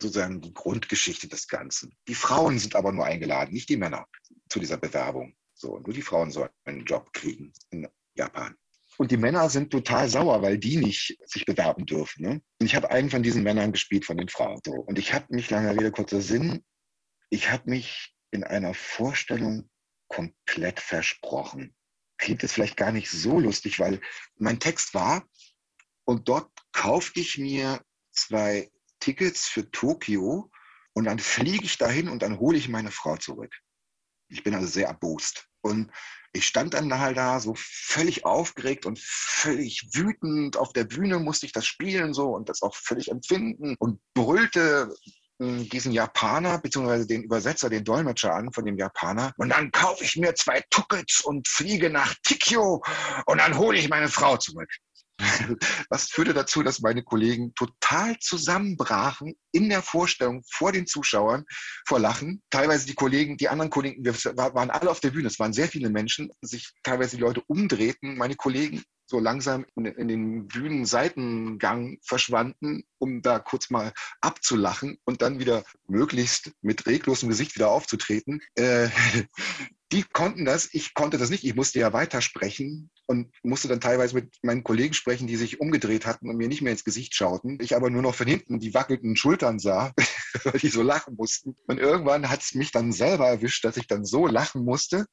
sozusagen 0.00 0.40
die 0.40 0.54
Grundgeschichte 0.54 1.28
des 1.28 1.48
Ganzen. 1.48 1.96
Die 2.06 2.14
Frauen 2.14 2.58
sind 2.58 2.76
aber 2.76 2.92
nur 2.92 3.04
eingeladen, 3.04 3.52
nicht 3.52 3.68
die 3.68 3.76
Männer 3.76 4.06
zu 4.48 4.60
dieser 4.60 4.76
Bewerbung. 4.76 5.34
So, 5.54 5.78
nur 5.78 5.92
die 5.92 6.02
Frauen 6.02 6.30
sollen 6.30 6.50
einen 6.64 6.84
Job 6.84 7.12
kriegen 7.12 7.52
in 7.70 7.88
Japan. 8.14 8.54
Und 8.96 9.10
die 9.10 9.16
Männer 9.16 9.48
sind 9.48 9.70
total 9.70 10.08
sauer, 10.08 10.42
weil 10.42 10.58
die 10.58 10.76
nicht 10.76 11.18
sich 11.24 11.44
bewerben 11.44 11.86
dürfen. 11.86 12.22
Ne? 12.22 12.42
Und 12.60 12.66
ich 12.66 12.74
habe 12.74 12.90
einen 12.90 13.10
von 13.10 13.22
diesen 13.22 13.42
Männern 13.42 13.72
gespielt, 13.72 14.04
von 14.04 14.16
den 14.16 14.28
Frauen. 14.28 14.60
So. 14.64 14.72
Und 14.72 14.98
ich 14.98 15.14
habe 15.14 15.26
mich, 15.30 15.50
lange 15.50 15.72
Rede, 15.72 15.92
kurzer 15.92 16.20
Sinn, 16.20 16.64
ich 17.30 17.50
habe 17.50 17.70
mich 17.70 18.14
in 18.30 18.44
einer 18.44 18.74
Vorstellung 18.74 19.68
komplett 20.08 20.80
versprochen. 20.80 21.74
Klingt 22.18 22.42
jetzt 22.42 22.52
vielleicht 22.52 22.76
gar 22.76 22.92
nicht 22.92 23.10
so 23.10 23.38
lustig, 23.38 23.78
weil 23.78 24.00
mein 24.36 24.60
Text 24.60 24.94
war, 24.94 25.24
und 26.04 26.26
dort 26.26 26.50
kaufte 26.72 27.20
ich 27.20 27.36
mir 27.36 27.82
zwei 28.12 28.70
Tickets 28.98 29.46
für 29.46 29.70
Tokio 29.70 30.50
und 30.94 31.04
dann 31.04 31.18
fliege 31.18 31.66
ich 31.66 31.76
dahin 31.76 32.08
und 32.08 32.22
dann 32.22 32.38
hole 32.38 32.56
ich 32.56 32.70
meine 32.70 32.90
Frau 32.90 33.18
zurück. 33.18 33.54
Ich 34.28 34.42
bin 34.42 34.54
also 34.54 34.66
sehr 34.66 34.88
erbost. 34.88 35.48
Und 35.60 35.90
ich 36.32 36.46
stand 36.46 36.72
dann 36.72 36.98
halt 36.98 37.18
da 37.18 37.40
so 37.40 37.54
völlig 37.56 38.24
aufgeregt 38.24 38.86
und 38.86 38.98
völlig 38.98 39.90
wütend. 39.92 40.56
Auf 40.56 40.72
der 40.72 40.84
Bühne 40.84 41.18
musste 41.18 41.44
ich 41.44 41.52
das 41.52 41.66
spielen 41.66 42.14
so 42.14 42.34
und 42.34 42.48
das 42.48 42.62
auch 42.62 42.74
völlig 42.74 43.10
empfinden 43.10 43.76
und 43.78 44.00
brüllte 44.14 44.94
diesen 45.38 45.92
Japaner 45.92 46.58
beziehungsweise 46.58 47.06
den 47.06 47.22
Übersetzer, 47.22 47.70
den 47.70 47.84
Dolmetscher 47.84 48.34
an 48.34 48.52
von 48.52 48.64
dem 48.64 48.76
Japaner. 48.76 49.32
Und 49.36 49.50
dann 49.50 49.70
kaufe 49.70 50.04
ich 50.04 50.16
mir 50.16 50.34
zwei 50.34 50.62
Tickets 50.70 51.20
und 51.20 51.46
fliege 51.46 51.90
nach 51.90 52.14
Tikio 52.24 52.82
und 53.26 53.38
dann 53.38 53.56
hole 53.56 53.78
ich 53.78 53.88
meine 53.88 54.08
Frau 54.08 54.36
zurück. 54.36 54.68
Was 55.90 56.04
führte 56.04 56.34
dazu, 56.34 56.62
dass 56.62 56.80
meine 56.80 57.02
Kollegen 57.02 57.54
total 57.54 58.18
zusammenbrachen 58.20 59.34
in 59.52 59.68
der 59.68 59.82
Vorstellung 59.82 60.42
vor 60.50 60.72
den 60.72 60.86
Zuschauern 60.86 61.44
vor 61.86 61.98
Lachen. 61.98 62.42
Teilweise 62.50 62.86
die 62.86 62.94
Kollegen, 62.94 63.36
die 63.36 63.48
anderen 63.48 63.70
Kollegen, 63.70 64.04
wir 64.04 64.14
waren 64.36 64.70
alle 64.70 64.90
auf 64.90 65.00
der 65.00 65.10
Bühne, 65.10 65.28
es 65.28 65.38
waren 65.38 65.52
sehr 65.52 65.68
viele 65.68 65.90
Menschen, 65.90 66.30
sich 66.40 66.72
teilweise 66.82 67.16
die 67.16 67.22
Leute 67.22 67.42
umdrehten. 67.46 68.16
Meine 68.16 68.36
Kollegen 68.36 68.82
so 69.08 69.18
langsam 69.18 69.64
in, 69.74 69.86
in 69.86 70.08
den 70.08 70.48
Bühnenseitengang 70.48 71.98
verschwanden, 72.02 72.84
um 72.98 73.22
da 73.22 73.38
kurz 73.38 73.70
mal 73.70 73.92
abzulachen 74.20 74.98
und 75.04 75.22
dann 75.22 75.38
wieder 75.38 75.64
möglichst 75.86 76.52
mit 76.60 76.86
reglosem 76.86 77.30
Gesicht 77.30 77.54
wieder 77.54 77.70
aufzutreten. 77.70 78.40
Äh, 78.54 78.88
die 79.92 80.02
konnten 80.02 80.44
das, 80.44 80.68
ich 80.72 80.92
konnte 80.92 81.16
das 81.16 81.30
nicht. 81.30 81.44
Ich 81.44 81.54
musste 81.54 81.78
ja 81.78 81.92
weitersprechen 81.92 82.90
und 83.06 83.32
musste 83.42 83.68
dann 83.68 83.80
teilweise 83.80 84.14
mit 84.14 84.34
meinen 84.42 84.62
Kollegen 84.62 84.92
sprechen, 84.92 85.26
die 85.26 85.36
sich 85.36 85.60
umgedreht 85.60 86.04
hatten 86.04 86.28
und 86.28 86.36
mir 86.36 86.48
nicht 86.48 86.60
mehr 86.60 86.72
ins 86.72 86.84
Gesicht 86.84 87.14
schauten. 87.14 87.58
Ich 87.60 87.74
aber 87.74 87.88
nur 87.88 88.02
noch 88.02 88.14
von 88.14 88.26
hinten 88.26 88.60
die 88.60 88.74
wackelnden 88.74 89.16
Schultern 89.16 89.58
sah, 89.58 89.94
weil 90.44 90.60
die 90.60 90.68
so 90.68 90.82
lachen 90.82 91.16
mussten. 91.16 91.56
Und 91.66 91.78
irgendwann 91.78 92.28
hat 92.28 92.42
es 92.42 92.54
mich 92.54 92.70
dann 92.70 92.92
selber 92.92 93.28
erwischt, 93.28 93.64
dass 93.64 93.78
ich 93.78 93.86
dann 93.86 94.04
so 94.04 94.26
lachen 94.26 94.64
musste 94.64 95.06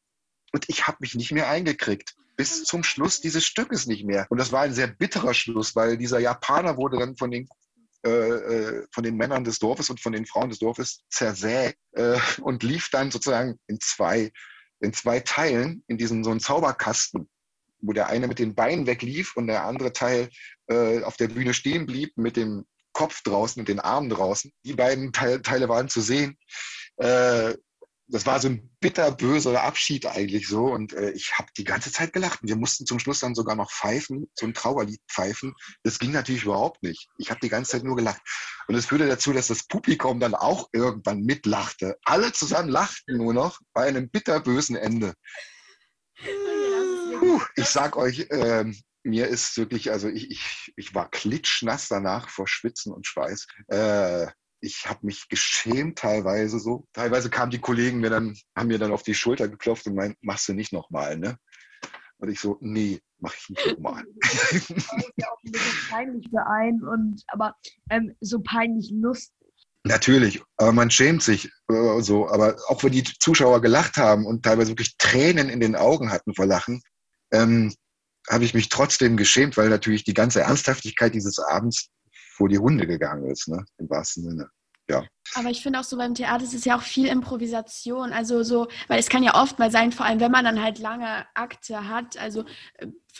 und 0.51 0.65
ich 0.67 0.87
habe 0.87 0.97
mich 0.99 1.15
nicht 1.15 1.31
mehr 1.31 1.49
eingekriegt. 1.49 2.15
Bis 2.35 2.65
zum 2.65 2.83
Schluss 2.83 3.21
dieses 3.21 3.45
Stückes 3.45 3.87
nicht 3.87 4.03
mehr. 4.03 4.27
Und 4.29 4.39
das 4.39 4.51
war 4.51 4.61
ein 4.61 4.73
sehr 4.73 4.87
bitterer 4.87 5.33
Schluss, 5.33 5.73
weil 5.73 5.97
dieser 5.97 6.19
Japaner 6.19 6.75
wurde 6.75 6.97
dann 6.97 7.15
von 7.15 7.31
den 7.31 7.47
äh, 8.05 8.09
äh, 8.09 8.87
von 8.91 9.03
den 9.03 9.15
Männern 9.15 9.45
des 9.45 9.57
Dorfes 9.57 9.89
und 9.89 9.99
von 9.99 10.11
den 10.11 10.27
Frauen 10.27 10.49
des 10.49 10.59
Dorfes 10.59 11.01
zersägt 11.09 11.79
äh, 11.93 12.19
und 12.41 12.61
lief 12.61 12.89
dann 12.91 13.09
sozusagen 13.09 13.57
in 13.67 13.79
zwei 13.79 14.31
in 14.85 14.93
zwei 14.93 15.19
Teilen 15.19 15.83
in 15.87 15.97
diesen 15.97 16.23
so 16.23 16.31
einen 16.31 16.39
Zauberkasten, 16.39 17.29
wo 17.81 17.93
der 17.93 18.07
eine 18.07 18.27
mit 18.27 18.39
den 18.39 18.55
Beinen 18.55 18.87
weglief 18.87 19.35
und 19.35 19.47
der 19.47 19.65
andere 19.65 19.93
Teil 19.93 20.29
äh, 20.67 21.03
auf 21.03 21.17
der 21.17 21.27
Bühne 21.27 21.53
stehen 21.53 21.85
blieb 21.85 22.17
mit 22.17 22.37
dem 22.37 22.65
Kopf 22.93 23.21
draußen 23.23 23.59
und 23.59 23.67
den 23.67 23.79
Armen 23.81 24.09
draußen. 24.09 24.51
Die 24.63 24.73
beiden 24.73 25.11
Teil, 25.11 25.41
Teile 25.41 25.67
waren 25.67 25.89
zu 25.89 26.01
sehen. 26.01 26.37
Äh, 26.97 27.55
das 28.07 28.25
war 28.25 28.39
so 28.39 28.49
ein 28.49 28.69
bitterböser 28.79 29.63
Abschied 29.63 30.05
eigentlich 30.05 30.47
so. 30.47 30.65
Und 30.65 30.93
äh, 30.93 31.11
ich 31.11 31.33
habe 31.37 31.49
die 31.57 31.63
ganze 31.63 31.91
Zeit 31.91 32.13
gelacht. 32.13 32.41
Und 32.41 32.49
wir 32.49 32.55
mussten 32.55 32.85
zum 32.85 32.99
Schluss 32.99 33.19
dann 33.19 33.35
sogar 33.35 33.55
noch 33.55 33.71
pfeifen, 33.71 34.29
so 34.35 34.45
ein 34.45 34.53
Trauerlied 34.53 35.01
pfeifen. 35.09 35.55
Das 35.83 35.97
ging 35.99 36.11
natürlich 36.11 36.43
überhaupt 36.43 36.83
nicht. 36.83 37.07
Ich 37.17 37.29
habe 37.31 37.39
die 37.41 37.49
ganze 37.49 37.71
Zeit 37.71 37.83
nur 37.83 37.95
gelacht. 37.95 38.21
Und 38.67 38.75
es 38.75 38.87
führte 38.87 39.07
dazu, 39.07 39.33
dass 39.33 39.47
das 39.47 39.67
Publikum 39.67 40.19
dann 40.19 40.35
auch 40.35 40.69
irgendwann 40.71 41.21
mitlachte. 41.21 41.97
Alle 42.03 42.31
zusammen 42.31 42.69
lachten 42.69 43.17
nur 43.17 43.33
noch 43.33 43.59
bei 43.73 43.87
einem 43.87 44.09
bitterbösen 44.09 44.75
Ende. 44.75 45.13
Puh, 47.19 47.41
ich 47.55 47.67
sag 47.67 47.97
euch, 47.97 48.27
äh, 48.29 48.65
mir 49.03 49.27
ist 49.27 49.57
wirklich, 49.57 49.91
also 49.91 50.09
ich, 50.09 50.31
ich, 50.31 50.73
ich 50.75 50.95
war 50.95 51.09
klitschnass 51.09 51.87
danach 51.87 52.29
vor 52.29 52.47
Schwitzen 52.47 52.93
und 52.93 53.07
Schweiß. 53.07 53.47
Äh, 53.67 54.27
ich 54.65 54.87
habe 54.87 55.05
mich 55.05 55.29
geschämt 55.29 55.99
teilweise 55.99 56.59
so. 56.59 56.87
Teilweise 56.93 57.29
kamen 57.29 57.51
die 57.51 57.59
Kollegen 57.59 57.99
mir 57.99 58.09
dann, 58.09 58.35
haben 58.57 58.67
mir 58.67 58.79
dann 58.79 58.91
auf 58.91 59.03
die 59.03 59.13
Schulter 59.13 59.47
geklopft 59.47 59.85
und 59.87 59.95
meinten, 59.95 60.17
machst 60.21 60.47
du 60.49 60.53
nicht 60.53 60.73
nochmal, 60.73 61.17
ne? 61.17 61.37
Und 62.17 62.29
ich 62.29 62.39
so, 62.39 62.57
nee, 62.61 62.99
mach 63.19 63.35
ich 63.35 63.49
nicht 63.49 63.67
nochmal. 63.67 64.03
das 64.21 64.51
ist 64.69 64.89
ja 65.17 65.27
auch 65.29 65.43
ein 65.43 65.51
bisschen 65.51 65.89
peinlich 65.89 66.27
für 66.29 66.47
einen, 66.47 66.83
und, 66.83 67.23
aber 67.27 67.55
ähm, 67.89 68.15
so 68.21 68.39
peinlich 68.41 68.89
lustig. 68.91 69.33
Natürlich, 69.83 70.41
aber 70.57 70.71
man 70.71 70.89
schämt 70.89 71.21
sich 71.21 71.51
äh, 71.69 72.01
so. 72.01 72.27
Aber 72.29 72.55
auch 72.67 72.83
wenn 72.83 72.91
die 72.91 73.03
Zuschauer 73.03 73.61
gelacht 73.61 73.97
haben 73.97 74.25
und 74.25 74.43
teilweise 74.43 74.71
wirklich 74.71 74.97
Tränen 74.97 75.49
in 75.49 75.59
den 75.59 75.75
Augen 75.75 76.11
hatten 76.11 76.33
vor 76.33 76.47
Lachen, 76.47 76.81
ähm, 77.31 77.71
habe 78.27 78.45
ich 78.45 78.55
mich 78.55 78.69
trotzdem 78.69 79.17
geschämt, 79.17 79.57
weil 79.57 79.69
natürlich 79.69 80.03
die 80.03 80.15
ganze 80.15 80.41
Ernsthaftigkeit 80.41 81.13
dieses 81.13 81.37
Abends 81.37 81.89
vor 82.35 82.49
die 82.49 82.57
Hunde 82.57 82.87
gegangen 82.87 83.29
ist, 83.29 83.47
ne? 83.47 83.65
im 83.77 83.89
wahrsten 83.89 84.23
Sinne. 84.23 84.49
Ja. 84.89 85.03
Aber 85.33 85.49
ich 85.49 85.63
finde 85.63 85.79
auch 85.79 85.83
so 85.83 85.97
beim 85.97 86.13
Theater 86.13 86.43
ist 86.43 86.53
es 86.53 86.65
ja 86.65 86.77
auch 86.77 86.81
viel 86.81 87.07
Improvisation. 87.07 88.13
Also 88.13 88.43
so, 88.43 88.67
weil 88.87 88.99
es 88.99 89.09
kann 89.09 89.23
ja 89.23 89.41
oft 89.41 89.57
mal 89.57 89.71
sein, 89.71 89.91
vor 89.91 90.05
allem 90.05 90.19
wenn 90.19 90.31
man 90.31 90.45
dann 90.45 90.61
halt 90.61 90.77
lange 90.77 91.25
Akte 91.33 91.89
hat, 91.89 92.17
also 92.17 92.45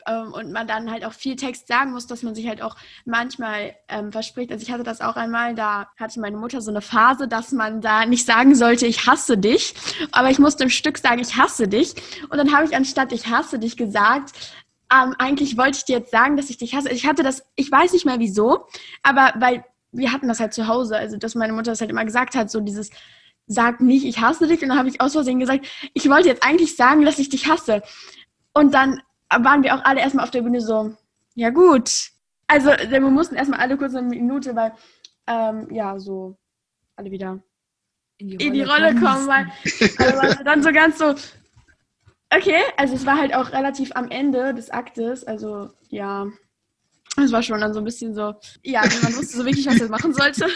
ähm, 0.05 0.31
und 0.31 0.51
man 0.51 0.67
dann 0.67 0.91
halt 0.91 1.03
auch 1.03 1.13
viel 1.13 1.35
Text 1.35 1.67
sagen 1.67 1.91
muss, 1.91 2.05
dass 2.05 2.21
man 2.21 2.35
sich 2.35 2.47
halt 2.47 2.61
auch 2.61 2.75
manchmal 3.05 3.75
ähm, 3.87 4.11
verspricht. 4.11 4.51
Also 4.51 4.61
ich 4.61 4.71
hatte 4.71 4.83
das 4.83 5.01
auch 5.01 5.15
einmal, 5.15 5.55
da 5.55 5.87
hatte 5.97 6.19
meine 6.19 6.37
Mutter 6.37 6.61
so 6.61 6.69
eine 6.69 6.81
Phase, 6.81 7.27
dass 7.27 7.51
man 7.51 7.81
da 7.81 8.05
nicht 8.05 8.25
sagen 8.25 8.53
sollte, 8.53 8.85
ich 8.85 9.07
hasse 9.07 9.37
dich, 9.37 9.73
aber 10.11 10.29
ich 10.29 10.37
musste 10.37 10.63
im 10.63 10.69
Stück 10.69 10.99
sagen, 10.99 11.19
ich 11.19 11.35
hasse 11.35 11.67
dich. 11.67 11.95
Und 12.29 12.37
dann 12.37 12.53
habe 12.53 12.65
ich 12.65 12.75
anstatt 12.75 13.11
ich 13.11 13.27
hasse 13.27 13.57
dich 13.57 13.75
gesagt, 13.77 14.31
ähm, 14.93 15.15
eigentlich 15.17 15.57
wollte 15.57 15.79
ich 15.79 15.85
dir 15.85 15.97
jetzt 15.97 16.11
sagen, 16.11 16.37
dass 16.37 16.51
ich 16.51 16.57
dich 16.57 16.75
hasse. 16.75 16.91
Ich 16.91 17.07
hatte 17.07 17.23
das, 17.23 17.43
ich 17.55 17.71
weiß 17.71 17.93
nicht 17.93 18.05
mehr 18.05 18.19
wieso, 18.19 18.67
aber 19.01 19.33
weil 19.39 19.63
wir 19.97 20.11
hatten 20.11 20.27
das 20.27 20.39
halt 20.39 20.53
zu 20.53 20.67
Hause, 20.67 20.97
also 20.97 21.17
dass 21.17 21.35
meine 21.35 21.53
Mutter 21.53 21.71
das 21.71 21.81
halt 21.81 21.91
immer 21.91 22.05
gesagt 22.05 22.35
hat, 22.35 22.51
so 22.51 22.59
dieses, 22.59 22.89
sag 23.47 23.81
nicht, 23.81 24.05
ich 24.05 24.19
hasse 24.21 24.47
dich. 24.47 24.61
Und 24.61 24.69
dann 24.69 24.77
habe 24.77 24.89
ich 24.89 25.01
aus 25.01 25.13
Versehen 25.13 25.39
gesagt, 25.39 25.67
ich 25.93 26.09
wollte 26.09 26.27
jetzt 26.27 26.43
eigentlich 26.43 26.75
sagen, 26.75 27.05
dass 27.05 27.19
ich 27.19 27.29
dich 27.29 27.47
hasse. 27.47 27.81
Und 28.53 28.73
dann 28.73 29.01
waren 29.29 29.63
wir 29.63 29.75
auch 29.75 29.83
alle 29.83 30.01
erstmal 30.01 30.25
auf 30.25 30.31
der 30.31 30.41
Bühne 30.41 30.61
so, 30.61 30.93
ja 31.35 31.49
gut, 31.49 32.11
Also, 32.47 32.69
wir 32.69 33.01
mussten 33.01 33.35
erstmal 33.35 33.59
alle 33.59 33.77
kurz 33.77 33.95
eine 33.95 34.07
Minute, 34.07 34.55
weil, 34.55 34.73
ähm, 35.27 35.67
ja, 35.71 35.97
so, 35.97 36.37
alle 36.95 37.09
wieder 37.11 37.41
in 38.17 38.27
die 38.27 38.35
Rolle, 38.35 38.47
in 38.47 38.53
die 38.53 38.61
Rolle 38.61 38.95
kommen, 38.95 39.27
weil 39.27 39.47
also 40.19 40.43
dann 40.43 40.63
so 40.63 40.71
ganz 40.71 40.97
so, 40.99 41.15
okay, 42.29 42.61
also 42.77 42.95
es 42.95 43.05
war 43.05 43.17
halt 43.17 43.33
auch 43.35 43.51
relativ 43.51 43.91
am 43.95 44.09
Ende 44.09 44.53
des 44.53 44.69
Aktes, 44.69 45.23
also 45.25 45.69
ja, 45.89 46.27
es 47.17 47.31
war 47.31 47.43
schon 47.43 47.59
dann 47.59 47.73
so 47.73 47.79
ein 47.79 47.85
bisschen 47.85 48.13
so, 48.13 48.35
ja, 48.63 48.81
man 48.81 49.15
wusste 49.15 49.37
so 49.37 49.45
wirklich, 49.45 49.65
was 49.65 49.79
er 49.79 49.89
machen 49.89 50.13
sollte. 50.13 50.47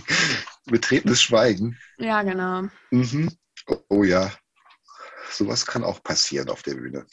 Betretenes 0.66 1.22
Schweigen. 1.22 1.78
Ja, 1.98 2.22
genau. 2.22 2.68
Mhm. 2.90 3.30
Oh, 3.66 3.76
oh 3.88 4.04
ja, 4.04 4.30
sowas 5.30 5.66
kann 5.66 5.84
auch 5.84 6.02
passieren 6.02 6.48
auf 6.48 6.62
der 6.62 6.74
Bühne. 6.74 7.06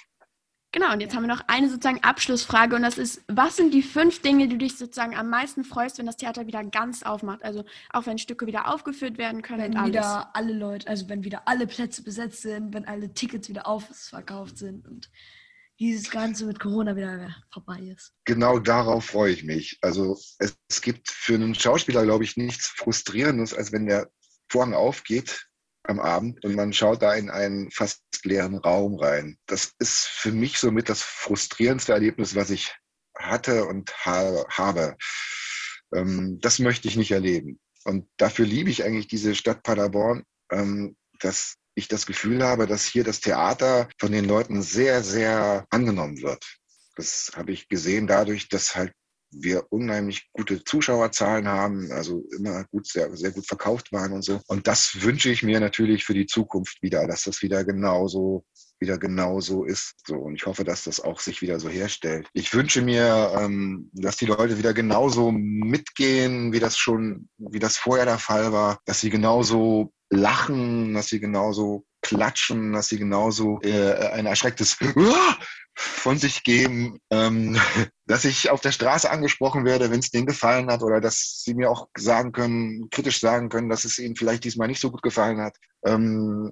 Genau, 0.71 0.93
und 0.93 0.99
jetzt 0.99 1.15
haben 1.15 1.23
wir 1.23 1.33
noch 1.33 1.47
eine 1.47 1.67
sozusagen 1.67 2.03
Abschlussfrage 2.03 2.75
und 2.75 2.83
das 2.83 2.99
ist, 2.99 3.23
was 3.27 3.55
sind 3.55 3.73
die 3.73 3.81
fünf 3.81 4.21
Dinge, 4.21 4.47
die 4.47 4.57
du 4.57 4.57
dich 4.59 4.77
sozusagen 4.77 5.15
am 5.15 5.27
meisten 5.27 5.63
freust, 5.63 5.97
wenn 5.97 6.05
das 6.05 6.17
Theater 6.17 6.45
wieder 6.45 6.63
ganz 6.63 7.01
aufmacht? 7.01 7.43
Also 7.43 7.65
auch 7.89 8.05
wenn 8.05 8.19
Stücke 8.19 8.45
wieder 8.45 8.71
aufgeführt 8.71 9.17
werden 9.17 9.41
können 9.41 9.63
wenn 9.63 9.71
und 9.71 9.77
alles. 9.77 9.89
wieder 9.93 10.29
alle 10.35 10.53
Leute, 10.53 10.87
also 10.87 11.09
wenn 11.09 11.23
wieder 11.23 11.47
alle 11.47 11.65
Plätze 11.65 12.03
besetzt 12.03 12.43
sind, 12.43 12.71
wenn 12.75 12.85
alle 12.85 13.11
Tickets 13.15 13.49
wieder 13.49 13.65
ausverkauft 13.65 14.59
sind 14.59 14.87
und 14.87 15.09
dieses 15.79 16.11
Ganze 16.11 16.45
mit 16.45 16.59
Corona 16.59 16.95
wieder 16.95 17.35
vorbei 17.51 17.79
ist. 17.95 18.13
Genau 18.25 18.59
darauf 18.59 19.05
freue 19.05 19.31
ich 19.31 19.43
mich. 19.43 19.77
Also 19.81 20.19
es, 20.39 20.57
es 20.67 20.81
gibt 20.81 21.09
für 21.09 21.35
einen 21.35 21.55
Schauspieler, 21.55 22.03
glaube 22.03 22.25
ich, 22.25 22.37
nichts 22.37 22.67
Frustrierendes, 22.67 23.53
als 23.53 23.71
wenn 23.71 23.85
der 23.85 24.09
Vorhang 24.49 24.73
aufgeht 24.73 25.47
am 25.83 25.99
Abend 25.99 26.43
und 26.43 26.55
man 26.55 26.73
schaut 26.73 27.01
da 27.01 27.13
in 27.13 27.29
einen 27.29 27.71
fast 27.71 28.03
leeren 28.23 28.57
Raum 28.57 28.95
rein. 28.95 29.37
Das 29.45 29.73
ist 29.79 30.05
für 30.05 30.31
mich 30.31 30.59
somit 30.59 30.89
das 30.89 31.01
frustrierendste 31.01 31.93
Erlebnis, 31.93 32.35
was 32.35 32.49
ich 32.49 32.75
hatte 33.17 33.65
und 33.65 33.91
habe. 34.05 34.97
Ähm, 35.95 36.39
das 36.41 36.59
möchte 36.59 36.87
ich 36.87 36.97
nicht 36.97 37.11
erleben. 37.11 37.59
Und 37.85 38.07
dafür 38.17 38.45
liebe 38.45 38.69
ich 38.69 38.83
eigentlich 38.83 39.07
diese 39.07 39.35
Stadt 39.35 39.63
Paderborn, 39.63 40.23
ähm, 40.51 40.97
dass 41.19 41.55
ich 41.79 41.87
das 41.87 42.05
Gefühl 42.05 42.43
habe, 42.43 42.67
dass 42.67 42.85
hier 42.85 43.03
das 43.03 43.19
Theater 43.19 43.89
von 43.97 44.11
den 44.11 44.25
Leuten 44.25 44.61
sehr, 44.61 45.03
sehr 45.03 45.65
angenommen 45.69 46.21
wird. 46.21 46.45
Das 46.95 47.31
habe 47.35 47.51
ich 47.51 47.67
gesehen 47.67 48.07
dadurch, 48.07 48.49
dass 48.49 48.75
halt 48.75 48.93
wir 49.31 49.65
unheimlich 49.69 50.29
gute 50.33 50.63
Zuschauerzahlen 50.63 51.47
haben, 51.47 51.91
also 51.91 52.23
immer 52.35 52.65
gut, 52.71 52.87
sehr, 52.87 53.15
sehr 53.15 53.31
gut 53.31 53.47
verkauft 53.47 53.91
waren 53.91 54.13
und 54.13 54.23
so. 54.23 54.41
Und 54.47 54.67
das 54.67 55.01
wünsche 55.01 55.29
ich 55.29 55.43
mir 55.43 55.59
natürlich 55.59 56.03
für 56.03 56.15
die 56.15 56.25
Zukunft 56.25 56.81
wieder, 56.81 57.07
dass 57.07 57.23
das 57.23 57.41
wieder 57.41 57.63
genauso 57.63 58.43
wieder 58.79 58.97
genauso 58.97 59.65
ist. 59.65 59.95
So, 60.07 60.15
und 60.15 60.35
ich 60.35 60.45
hoffe, 60.45 60.63
dass 60.63 60.85
das 60.85 60.99
auch 60.99 61.19
sich 61.19 61.41
wieder 61.41 61.59
so 61.59 61.69
herstellt. 61.69 62.29
Ich 62.33 62.53
wünsche 62.53 62.81
mir, 62.81 63.33
ähm, 63.37 63.89
dass 63.93 64.17
die 64.17 64.25
Leute 64.25 64.57
wieder 64.57 64.73
genauso 64.73 65.31
mitgehen, 65.31 66.53
wie 66.53 66.59
das 66.59 66.77
schon, 66.77 67.29
wie 67.37 67.59
das 67.59 67.77
vorher 67.77 68.05
der 68.05 68.19
Fall 68.19 68.51
war, 68.51 68.79
dass 68.85 69.01
sie 69.01 69.09
genauso 69.09 69.91
lachen, 70.09 70.93
dass 70.93 71.07
sie 71.07 71.19
genauso 71.19 71.85
klatschen, 72.01 72.73
dass 72.73 72.87
sie 72.87 72.97
genauso 72.97 73.59
äh, 73.61 74.09
ein 74.11 74.25
erschrecktes 74.25 74.77
von 75.75 76.17
sich 76.17 76.43
geben, 76.43 76.99
ähm, 77.09 77.57
dass 78.05 78.25
ich 78.25 78.49
auf 78.49 78.61
der 78.61 78.71
Straße 78.71 79.09
angesprochen 79.09 79.65
werde, 79.65 79.91
wenn 79.91 79.99
es 79.99 80.11
denen 80.11 80.25
gefallen 80.25 80.69
hat 80.71 80.81
oder 80.81 80.99
dass 81.01 81.41
sie 81.43 81.53
mir 81.53 81.69
auch 81.69 81.87
sagen 81.97 82.31
können, 82.31 82.89
kritisch 82.89 83.19
sagen 83.19 83.49
können, 83.49 83.69
dass 83.69 83.85
es 83.85 83.99
ihnen 83.99 84.15
vielleicht 84.15 84.43
diesmal 84.43 84.67
nicht 84.67 84.81
so 84.81 84.91
gut 84.91 85.01
gefallen 85.01 85.39
hat. 85.39 85.57
Ähm, 85.85 86.51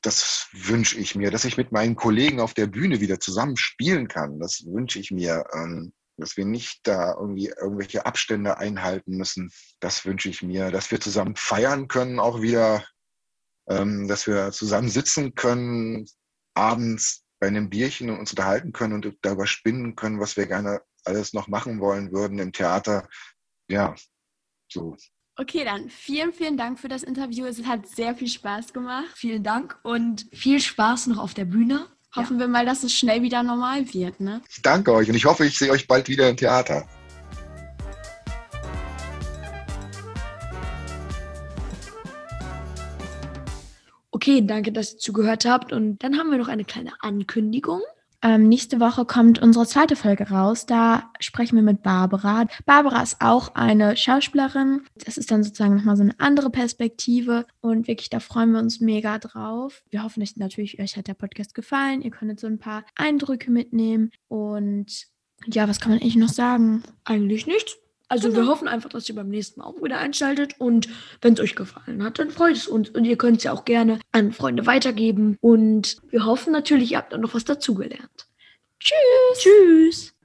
das 0.00 0.48
wünsche 0.52 0.96
ich 0.96 1.16
mir, 1.16 1.30
dass 1.30 1.44
ich 1.44 1.56
mit 1.56 1.72
meinen 1.72 1.96
Kollegen 1.96 2.40
auf 2.40 2.54
der 2.54 2.66
Bühne 2.66 3.00
wieder 3.00 3.18
zusammen 3.18 3.56
spielen 3.56 4.06
kann. 4.06 4.38
Das 4.38 4.64
wünsche 4.64 4.98
ich 5.00 5.10
mir. 5.10 5.44
Ähm, 5.52 5.92
dass 6.18 6.36
wir 6.36 6.44
nicht 6.44 6.80
da 6.86 7.14
irgendwie 7.14 7.48
irgendwelche 7.48 8.06
Abstände 8.06 8.58
einhalten 8.58 9.16
müssen. 9.16 9.50
Das 9.80 10.04
wünsche 10.04 10.28
ich 10.28 10.42
mir, 10.42 10.70
dass 10.70 10.90
wir 10.90 11.00
zusammen 11.00 11.36
feiern 11.36 11.88
können, 11.88 12.18
auch 12.18 12.42
wieder, 12.42 12.84
ähm, 13.68 14.08
dass 14.08 14.26
wir 14.26 14.52
zusammen 14.52 14.88
sitzen 14.88 15.34
können, 15.34 16.06
abends 16.54 17.24
bei 17.40 17.46
einem 17.46 17.70
Bierchen 17.70 18.10
und 18.10 18.18
uns 18.18 18.32
unterhalten 18.32 18.72
können 18.72 18.94
und 18.94 19.16
darüber 19.22 19.46
spinnen 19.46 19.94
können, 19.94 20.20
was 20.20 20.36
wir 20.36 20.46
gerne 20.46 20.82
alles 21.04 21.32
noch 21.32 21.48
machen 21.48 21.80
wollen 21.80 22.12
würden 22.12 22.38
im 22.38 22.52
Theater. 22.52 23.08
Ja, 23.68 23.94
so. 24.70 24.96
Okay, 25.36 25.64
dann 25.64 25.88
vielen, 25.88 26.32
vielen 26.32 26.56
Dank 26.56 26.80
für 26.80 26.88
das 26.88 27.04
Interview. 27.04 27.46
Es 27.46 27.64
hat 27.64 27.86
sehr 27.86 28.16
viel 28.16 28.26
Spaß 28.26 28.72
gemacht. 28.72 29.12
Vielen 29.14 29.44
Dank 29.44 29.78
und 29.84 30.26
viel 30.32 30.60
Spaß 30.60 31.06
noch 31.06 31.18
auf 31.18 31.32
der 31.32 31.44
Bühne. 31.44 31.86
Hoffen 32.16 32.38
ja. 32.38 32.40
wir 32.40 32.48
mal, 32.48 32.64
dass 32.64 32.84
es 32.84 32.92
schnell 32.92 33.22
wieder 33.22 33.42
normal 33.42 33.92
wird. 33.92 34.20
Ne? 34.20 34.40
Ich 34.48 34.62
danke 34.62 34.92
euch 34.92 35.08
und 35.08 35.14
ich 35.14 35.26
hoffe, 35.26 35.44
ich 35.44 35.58
sehe 35.58 35.70
euch 35.70 35.86
bald 35.86 36.08
wieder 36.08 36.28
im 36.28 36.36
Theater. 36.36 36.86
Okay, 44.10 44.44
danke, 44.44 44.72
dass 44.72 44.94
ihr 44.94 44.98
zugehört 44.98 45.44
habt. 45.44 45.72
Und 45.72 46.02
dann 46.02 46.18
haben 46.18 46.30
wir 46.30 46.38
noch 46.38 46.48
eine 46.48 46.64
kleine 46.64 46.92
Ankündigung. 47.00 47.82
Ähm, 48.20 48.48
nächste 48.48 48.80
Woche 48.80 49.04
kommt 49.04 49.40
unsere 49.40 49.66
zweite 49.66 49.94
Folge 49.94 50.28
raus. 50.30 50.66
Da 50.66 51.12
sprechen 51.20 51.56
wir 51.56 51.62
mit 51.62 51.82
Barbara. 51.82 52.46
Barbara 52.66 53.02
ist 53.02 53.20
auch 53.20 53.54
eine 53.54 53.96
Schauspielerin. 53.96 54.82
Das 55.04 55.16
ist 55.18 55.30
dann 55.30 55.44
sozusagen 55.44 55.76
nochmal 55.76 55.96
so 55.96 56.02
eine 56.02 56.18
andere 56.18 56.50
Perspektive. 56.50 57.46
Und 57.60 57.86
wirklich, 57.86 58.10
da 58.10 58.18
freuen 58.18 58.52
wir 58.52 58.58
uns 58.58 58.80
mega 58.80 59.18
drauf. 59.18 59.84
Wir 59.90 60.02
hoffen 60.02 60.22
euch 60.22 60.36
natürlich, 60.36 60.80
euch 60.80 60.96
hat 60.96 61.06
der 61.06 61.14
Podcast 61.14 61.54
gefallen. 61.54 62.02
Ihr 62.02 62.10
konntet 62.10 62.40
so 62.40 62.48
ein 62.48 62.58
paar 62.58 62.84
Eindrücke 62.96 63.52
mitnehmen. 63.52 64.10
Und 64.26 65.06
ja, 65.46 65.68
was 65.68 65.78
kann 65.78 65.92
man 65.92 66.00
eigentlich 66.00 66.16
noch 66.16 66.28
sagen? 66.28 66.82
Eigentlich 67.04 67.46
nichts. 67.46 67.76
Also 68.08 68.28
genau. 68.28 68.40
wir 68.40 68.46
hoffen 68.48 68.68
einfach, 68.68 68.88
dass 68.88 69.08
ihr 69.08 69.14
beim 69.14 69.28
nächsten 69.28 69.60
Mal 69.60 69.66
auch 69.66 69.82
wieder 69.82 69.98
einschaltet 69.98 70.54
und 70.58 70.88
wenn 71.20 71.34
es 71.34 71.40
euch 71.40 71.54
gefallen 71.54 72.02
hat, 72.02 72.18
dann 72.18 72.30
freut 72.30 72.56
es 72.56 72.66
uns 72.66 72.88
und 72.88 73.04
ihr 73.04 73.18
könnt 73.18 73.38
es 73.38 73.44
ja 73.44 73.52
auch 73.52 73.64
gerne 73.64 74.00
an 74.12 74.32
Freunde 74.32 74.66
weitergeben 74.66 75.36
und 75.40 75.98
wir 76.08 76.24
hoffen 76.24 76.52
natürlich, 76.52 76.92
ihr 76.92 76.98
habt 76.98 77.12
dann 77.12 77.20
noch 77.20 77.34
was 77.34 77.44
dazugelernt. 77.44 78.26
Tschüss. 78.80 79.38
Tschüss. 79.38 80.17